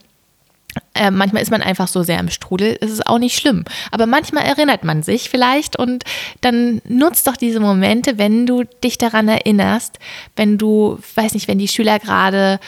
Äh, 0.94 1.10
manchmal 1.10 1.42
ist 1.42 1.50
man 1.50 1.62
einfach 1.62 1.88
so 1.88 2.02
sehr 2.02 2.18
im 2.18 2.30
Strudel, 2.30 2.72
ist 2.72 2.90
es 2.90 3.06
auch 3.06 3.18
nicht 3.18 3.38
schlimm. 3.38 3.64
Aber 3.90 4.06
manchmal 4.06 4.44
erinnert 4.44 4.84
man 4.84 5.02
sich 5.02 5.28
vielleicht 5.28 5.78
und 5.78 6.04
dann 6.40 6.80
nutzt 6.88 7.26
doch 7.26 7.36
diese 7.36 7.60
Momente, 7.60 8.18
wenn 8.18 8.46
du 8.46 8.64
dich 8.82 8.98
daran 8.98 9.28
erinnerst, 9.28 9.98
wenn 10.36 10.58
du, 10.58 10.98
weiß 11.14 11.34
nicht, 11.34 11.48
wenn 11.48 11.58
die 11.58 11.68
Schüler 11.68 11.98
gerade 11.98 12.60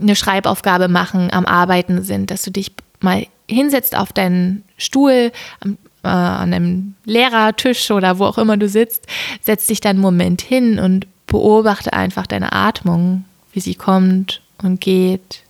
eine 0.00 0.16
Schreibaufgabe 0.16 0.88
machen, 0.88 1.32
am 1.32 1.46
Arbeiten 1.46 2.02
sind, 2.02 2.30
dass 2.30 2.42
du 2.42 2.50
dich 2.50 2.72
mal 3.00 3.26
hinsetzt 3.48 3.96
auf 3.96 4.12
deinen 4.12 4.64
Stuhl, 4.76 5.32
am, 5.60 5.78
äh, 6.02 6.08
an 6.08 6.52
einem 6.52 6.94
Lehrertisch 7.04 7.90
oder 7.90 8.18
wo 8.18 8.24
auch 8.24 8.38
immer 8.38 8.56
du 8.56 8.68
sitzt, 8.68 9.06
setzt 9.40 9.70
dich 9.70 9.80
dann 9.80 9.96
einen 9.96 10.00
Moment 10.00 10.42
hin 10.42 10.78
und 10.78 11.06
beobachte 11.26 11.92
einfach 11.92 12.26
deine 12.26 12.52
Atmung, 12.52 13.24
wie 13.52 13.60
sie 13.60 13.74
kommt 13.74 14.40
und 14.62 14.80
geht 14.80 15.41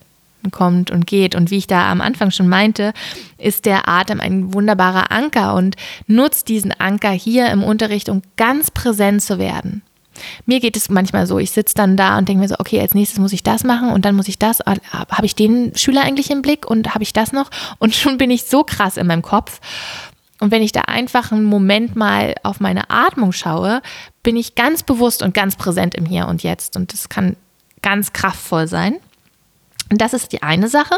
kommt 0.51 0.91
und 0.91 1.07
geht. 1.07 1.35
Und 1.35 1.51
wie 1.51 1.57
ich 1.57 1.67
da 1.67 1.91
am 1.91 2.01
Anfang 2.01 2.31
schon 2.31 2.47
meinte, 2.47 2.93
ist 3.37 3.65
der 3.65 3.87
Atem 3.87 4.19
ein 4.19 4.53
wunderbarer 4.53 5.11
Anker 5.11 5.55
und 5.55 5.75
nutzt 6.07 6.49
diesen 6.49 6.71
Anker 6.71 7.11
hier 7.11 7.49
im 7.49 7.63
Unterricht, 7.63 8.09
um 8.09 8.21
ganz 8.37 8.71
präsent 8.71 9.21
zu 9.21 9.39
werden. 9.39 9.81
Mir 10.45 10.59
geht 10.59 10.77
es 10.77 10.89
manchmal 10.89 11.25
so, 11.25 11.39
ich 11.39 11.51
sitze 11.51 11.75
dann 11.75 11.97
da 11.97 12.17
und 12.17 12.29
denke 12.29 12.41
mir 12.41 12.47
so, 12.47 12.55
okay, 12.59 12.79
als 12.79 12.93
nächstes 12.93 13.19
muss 13.19 13.33
ich 13.33 13.43
das 13.43 13.63
machen 13.63 13.91
und 13.91 14.05
dann 14.05 14.15
muss 14.15 14.27
ich 14.27 14.37
das. 14.37 14.61
Ah, 14.65 14.75
habe 14.91 15.25
ich 15.25 15.35
den 15.35 15.75
Schüler 15.75 16.01
eigentlich 16.03 16.29
im 16.29 16.41
Blick 16.41 16.69
und 16.69 16.93
habe 16.93 17.03
ich 17.03 17.13
das 17.13 17.31
noch? 17.31 17.49
Und 17.79 17.95
schon 17.95 18.17
bin 18.17 18.31
ich 18.31 18.43
so 18.43 18.63
krass 18.63 18.97
in 18.97 19.07
meinem 19.07 19.21
Kopf. 19.21 19.59
Und 20.39 20.51
wenn 20.51 20.61
ich 20.61 20.71
da 20.71 20.81
einfach 20.81 21.31
einen 21.31 21.45
Moment 21.45 21.95
mal 21.95 22.35
auf 22.43 22.59
meine 22.59 22.89
Atmung 22.89 23.31
schaue, 23.31 23.81
bin 24.23 24.35
ich 24.35 24.55
ganz 24.55 24.83
bewusst 24.83 25.23
und 25.23 25.33
ganz 25.33 25.55
präsent 25.55 25.95
im 25.95 26.05
Hier 26.05 26.27
und 26.27 26.43
Jetzt. 26.43 26.75
Und 26.75 26.91
das 26.91 27.07
kann 27.07 27.37
ganz 27.81 28.13
kraftvoll 28.13 28.67
sein. 28.67 28.97
Das 29.97 30.13
ist 30.13 30.31
die 30.31 30.43
eine 30.43 30.67
Sache. 30.67 30.95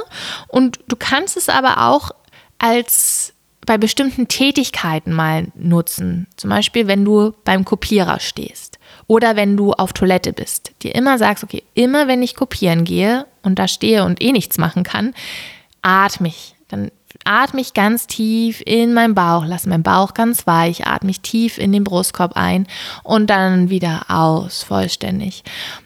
Und 0.48 0.80
du 0.88 0.96
kannst 0.96 1.38
es 1.38 1.50
aber 1.50 1.88
auch 1.90 2.12
als 2.58 3.34
bei 3.66 3.78
bestimmten 3.78 4.28
Tätigkeiten 4.28 5.12
mal 5.12 5.48
nutzen. 5.56 6.28
Zum 6.38 6.50
Beispiel, 6.50 6.88
wenn 6.88 7.04
du 7.04 7.34
beim 7.44 7.66
Kopierer 7.66 8.20
stehst 8.20 8.80
oder 9.08 9.36
wenn 9.36 9.58
du 9.58 9.74
auf 9.74 9.94
Toilette 9.94 10.34
bist. 10.34 10.72
Dir 10.84 10.96
immer 10.96 11.18
sagst, 11.18 11.44
okay, 11.44 11.64
immer 11.74 12.08
wenn 12.08 12.24
ich 12.24 12.36
kopieren 12.36 12.84
gehe 12.84 13.26
und 13.44 13.60
da 13.60 13.68
stehe 13.68 14.04
und 14.04 14.22
eh 14.22 14.32
nichts 14.32 14.58
machen 14.58 14.84
kann, 14.84 15.14
atme 15.82 16.28
ich. 16.28 16.56
Dann 16.68 16.92
atme 17.24 17.62
ich 17.62 17.74
ganz 17.74 18.08
tief 18.08 18.62
in 18.66 18.94
meinen 18.94 19.16
Bauch, 19.16 19.46
lasse 19.46 19.70
meinen 19.70 19.84
Bauch 19.84 20.14
ganz 20.14 20.46
weich, 20.46 20.86
atme 20.86 21.12
ich 21.12 21.22
tief 21.22 21.58
in 21.58 21.72
den 21.72 21.84
Brustkorb 21.84 22.34
ein 22.36 22.68
und 23.04 23.30
dann 23.30 23.70
wieder 23.70 24.06
aus, 24.10 24.64
vollständig. 24.64 25.44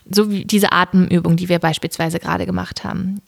So 0.09 0.31
wie 0.31 0.45
diese 0.45 0.71
Atemübung, 0.71 1.37
die 1.37 1.49
wir 1.49 1.59
beispielsweise 1.59 2.19
gerade 2.19 2.45
gemacht 2.45 2.83
haben. 2.83 3.21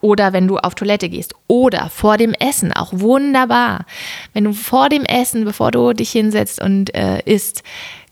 Oder 0.00 0.32
wenn 0.32 0.48
du 0.48 0.56
auf 0.56 0.74
Toilette 0.74 1.08
gehst. 1.08 1.34
Oder 1.46 1.90
vor 1.90 2.16
dem 2.16 2.32
Essen, 2.32 2.72
auch 2.72 2.88
wunderbar. 2.92 3.84
Wenn 4.32 4.44
du 4.44 4.52
vor 4.52 4.88
dem 4.88 5.04
Essen, 5.04 5.44
bevor 5.44 5.70
du 5.70 5.92
dich 5.92 6.10
hinsetzt 6.10 6.60
und 6.60 6.94
äh, 6.94 7.20
isst, 7.26 7.62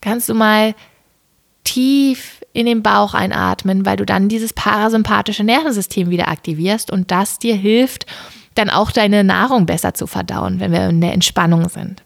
kannst 0.03 0.29
du 0.29 0.35
mal 0.35 0.75
tief 1.65 2.38
in 2.53 2.67
den 2.67 2.83
Bauch 2.83 3.15
einatmen, 3.15 3.87
weil 3.87 3.97
du 3.97 4.07
dann 4.07 4.29
dieses 4.29 4.53
parasympathische 4.53 5.45
Nervensystem 5.45 6.11
wieder 6.11 6.29
aktivierst 6.29 6.91
und 6.91 7.11
das 7.11 7.39
dir 7.39 7.55
hilft, 7.55 8.07
dann 8.55 8.71
auch 8.71 8.91
deine 8.91 9.23
Nahrung 9.25 9.67
besser 9.67 9.95
zu 9.95 10.07
verdauen, 10.07 10.59
wenn 10.61 10.73
wir 10.73 10.89
in 10.89 11.01
der 11.01 11.13
Entspannung 11.13 11.69
sind. 11.69 12.03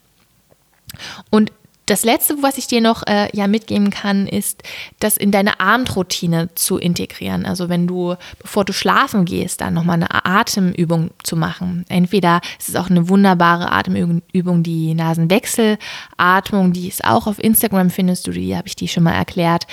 Und 1.31 1.52
das 1.87 2.05
Letzte, 2.05 2.42
was 2.42 2.59
ich 2.59 2.68
dir 2.68 2.81
noch 2.81 3.02
äh, 3.07 3.28
ja 3.37 3.48
mitgeben 3.48 3.90
kann, 3.90 4.28
ist, 4.28 4.62
das 5.00 5.16
in 5.16 5.33
deine 5.33 5.59
Abendroutine 5.59 6.48
zu 6.55 6.78
integrieren. 6.78 7.44
Also 7.44 7.68
wenn 7.68 7.87
du, 7.87 8.14
bevor 8.40 8.64
du 8.64 8.72
schlafen 8.72 9.24
gehst, 9.24 9.61
dann 9.61 9.74
nochmal 9.74 9.96
eine 9.96 10.24
Atemübung 10.24 11.11
zu 11.24 11.37
machen. 11.37 11.85
Entweder 11.88 12.40
es 12.59 12.68
ist 12.68 12.76
auch 12.76 12.88
eine 12.88 13.09
wunderbare 13.09 13.72
Atemübung, 13.72 14.62
die 14.62 14.94
Nasenwechselatmung, 14.94 16.72
die 16.72 16.88
ist 16.88 17.05
auch 17.05 17.26
auf 17.26 17.42
Instagram 17.42 17.90
findest 17.90 18.26
du, 18.26 18.31
die 18.31 18.57
habe 18.57 18.68
ich 18.68 18.76
dir 18.76 18.88
schon 18.88 19.02
mal 19.02 19.14
erklärt. 19.14 19.66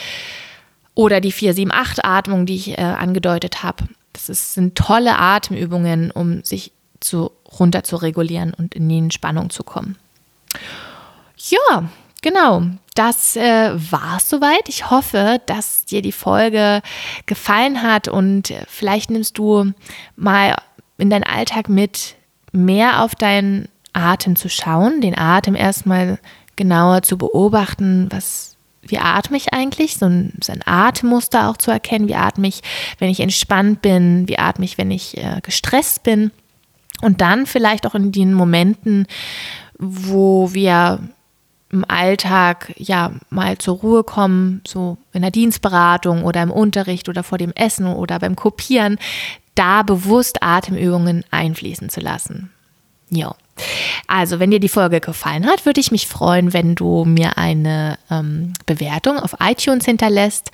Oder 0.95 1.21
die 1.21 1.33
478-Atmung, 1.33 2.45
die 2.45 2.55
ich 2.55 2.77
äh, 2.77 2.81
angedeutet 2.81 3.63
habe. 3.63 3.85
Das 4.13 4.29
ist, 4.29 4.53
sind 4.53 4.75
tolle 4.75 5.17
Atemübungen, 5.17 6.11
um 6.11 6.43
sich 6.43 6.71
zu, 6.99 7.31
runter 7.59 7.83
zu 7.83 7.95
regulieren 7.95 8.53
und 8.53 8.75
in 8.75 8.89
die 8.89 8.97
Entspannung 8.97 9.49
zu 9.49 9.63
kommen. 9.63 9.97
Ja, 11.37 11.89
genau. 12.21 12.63
Das 12.95 13.37
äh, 13.37 13.71
war 13.91 14.17
es 14.17 14.27
soweit. 14.27 14.67
Ich 14.67 14.89
hoffe, 14.89 15.39
dass 15.45 15.85
dir 15.85 16.01
die 16.01 16.11
Folge 16.11 16.81
gefallen 17.27 17.81
hat 17.81 18.09
und 18.09 18.53
vielleicht 18.67 19.09
nimmst 19.09 19.37
du 19.37 19.71
mal 20.17 20.57
in 20.97 21.09
deinen 21.09 21.23
Alltag 21.23 21.69
mit, 21.69 22.15
mehr 22.51 23.03
auf 23.03 23.15
deinen 23.15 23.69
Atem 23.93 24.35
zu 24.35 24.49
schauen, 24.49 25.01
den 25.01 25.17
Atem 25.17 25.55
erstmal 25.55 26.19
genauer 26.55 27.03
zu 27.03 27.17
beobachten, 27.17 28.07
was 28.11 28.57
wie 28.81 28.97
atme 28.97 29.37
ich 29.37 29.53
eigentlich, 29.53 29.97
so 29.97 30.05
ein, 30.05 30.33
so 30.43 30.51
ein 30.51 30.61
Atemmuster 30.65 31.49
auch 31.49 31.57
zu 31.57 31.71
erkennen, 31.71 32.07
wie 32.07 32.15
atme 32.15 32.47
ich, 32.47 32.61
wenn 32.97 33.09
ich 33.09 33.19
entspannt 33.19 33.81
bin, 33.81 34.27
wie 34.27 34.39
atme 34.39 34.65
ich, 34.65 34.77
wenn 34.77 34.91
ich 34.91 35.17
äh, 35.17 35.39
gestresst 35.41 36.03
bin. 36.03 36.31
Und 37.01 37.21
dann 37.21 37.45
vielleicht 37.45 37.85
auch 37.85 37.95
in 37.95 38.11
den 38.11 38.33
Momenten, 38.33 39.07
wo 39.77 40.53
wir 40.53 40.99
im 41.71 41.85
Alltag 41.87 42.73
ja 42.77 43.11
mal 43.29 43.57
zur 43.57 43.77
Ruhe 43.77 44.03
kommen, 44.03 44.61
so 44.67 44.97
in 45.13 45.21
der 45.21 45.31
Dienstberatung 45.31 46.23
oder 46.23 46.41
im 46.41 46.51
Unterricht 46.51 47.09
oder 47.09 47.23
vor 47.23 47.37
dem 47.37 47.51
Essen 47.53 47.85
oder 47.85 48.19
beim 48.19 48.35
Kopieren, 48.35 48.97
da 49.55 49.83
bewusst 49.83 50.41
Atemübungen 50.41 51.23
einfließen 51.31 51.89
zu 51.89 51.99
lassen. 51.99 52.51
Ja. 53.09 53.35
Also, 54.07 54.39
wenn 54.39 54.51
dir 54.51 54.59
die 54.59 54.69
Folge 54.69 54.99
gefallen 54.99 55.45
hat, 55.45 55.65
würde 55.65 55.79
ich 55.79 55.91
mich 55.91 56.07
freuen, 56.07 56.53
wenn 56.53 56.75
du 56.75 57.05
mir 57.05 57.37
eine 57.37 57.97
ähm, 58.09 58.53
Bewertung 58.65 59.17
auf 59.19 59.35
iTunes 59.39 59.85
hinterlässt 59.85 60.51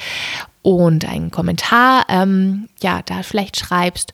und 0.62 1.08
einen 1.08 1.32
Kommentar, 1.32 2.06
ähm, 2.10 2.68
ja, 2.82 3.02
da 3.06 3.24
vielleicht 3.24 3.58
schreibst. 3.58 4.14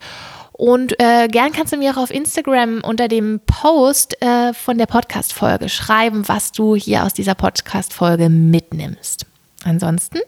Und 0.52 1.00
äh, 1.00 1.28
gern 1.28 1.54
kannst 1.54 1.74
du 1.74 1.78
mir 1.78 1.92
auch 1.92 2.04
auf 2.04 2.12
Instagram 2.12 2.82
unter 2.84 3.08
dem 3.08 3.40
Post 3.48 4.22
äh, 4.22 4.54
von 4.54 4.78
der 4.78 4.86
Podcast-Folge 4.86 5.70
schreiben, 5.70 6.28
was 6.28 6.52
du 6.52 6.76
hier 6.76 7.04
aus 7.04 7.14
dieser 7.14 7.34
Podcast-Folge 7.34 8.30
mitnimmst. 8.30 9.26
Ansonsten 9.64 10.20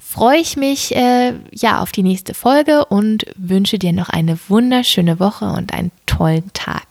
freue 0.00 0.38
ich 0.38 0.56
mich 0.56 0.94
äh, 0.94 1.34
ja 1.52 1.80
auf 1.80 1.92
die 1.92 2.02
nächste 2.02 2.34
Folge 2.34 2.84
und 2.86 3.24
wünsche 3.36 3.78
dir 3.78 3.92
noch 3.92 4.08
eine 4.08 4.38
wunderschöne 4.48 5.20
Woche 5.20 5.46
und 5.46 5.72
einen 5.72 5.92
tollen 6.06 6.52
Tag. 6.52 6.89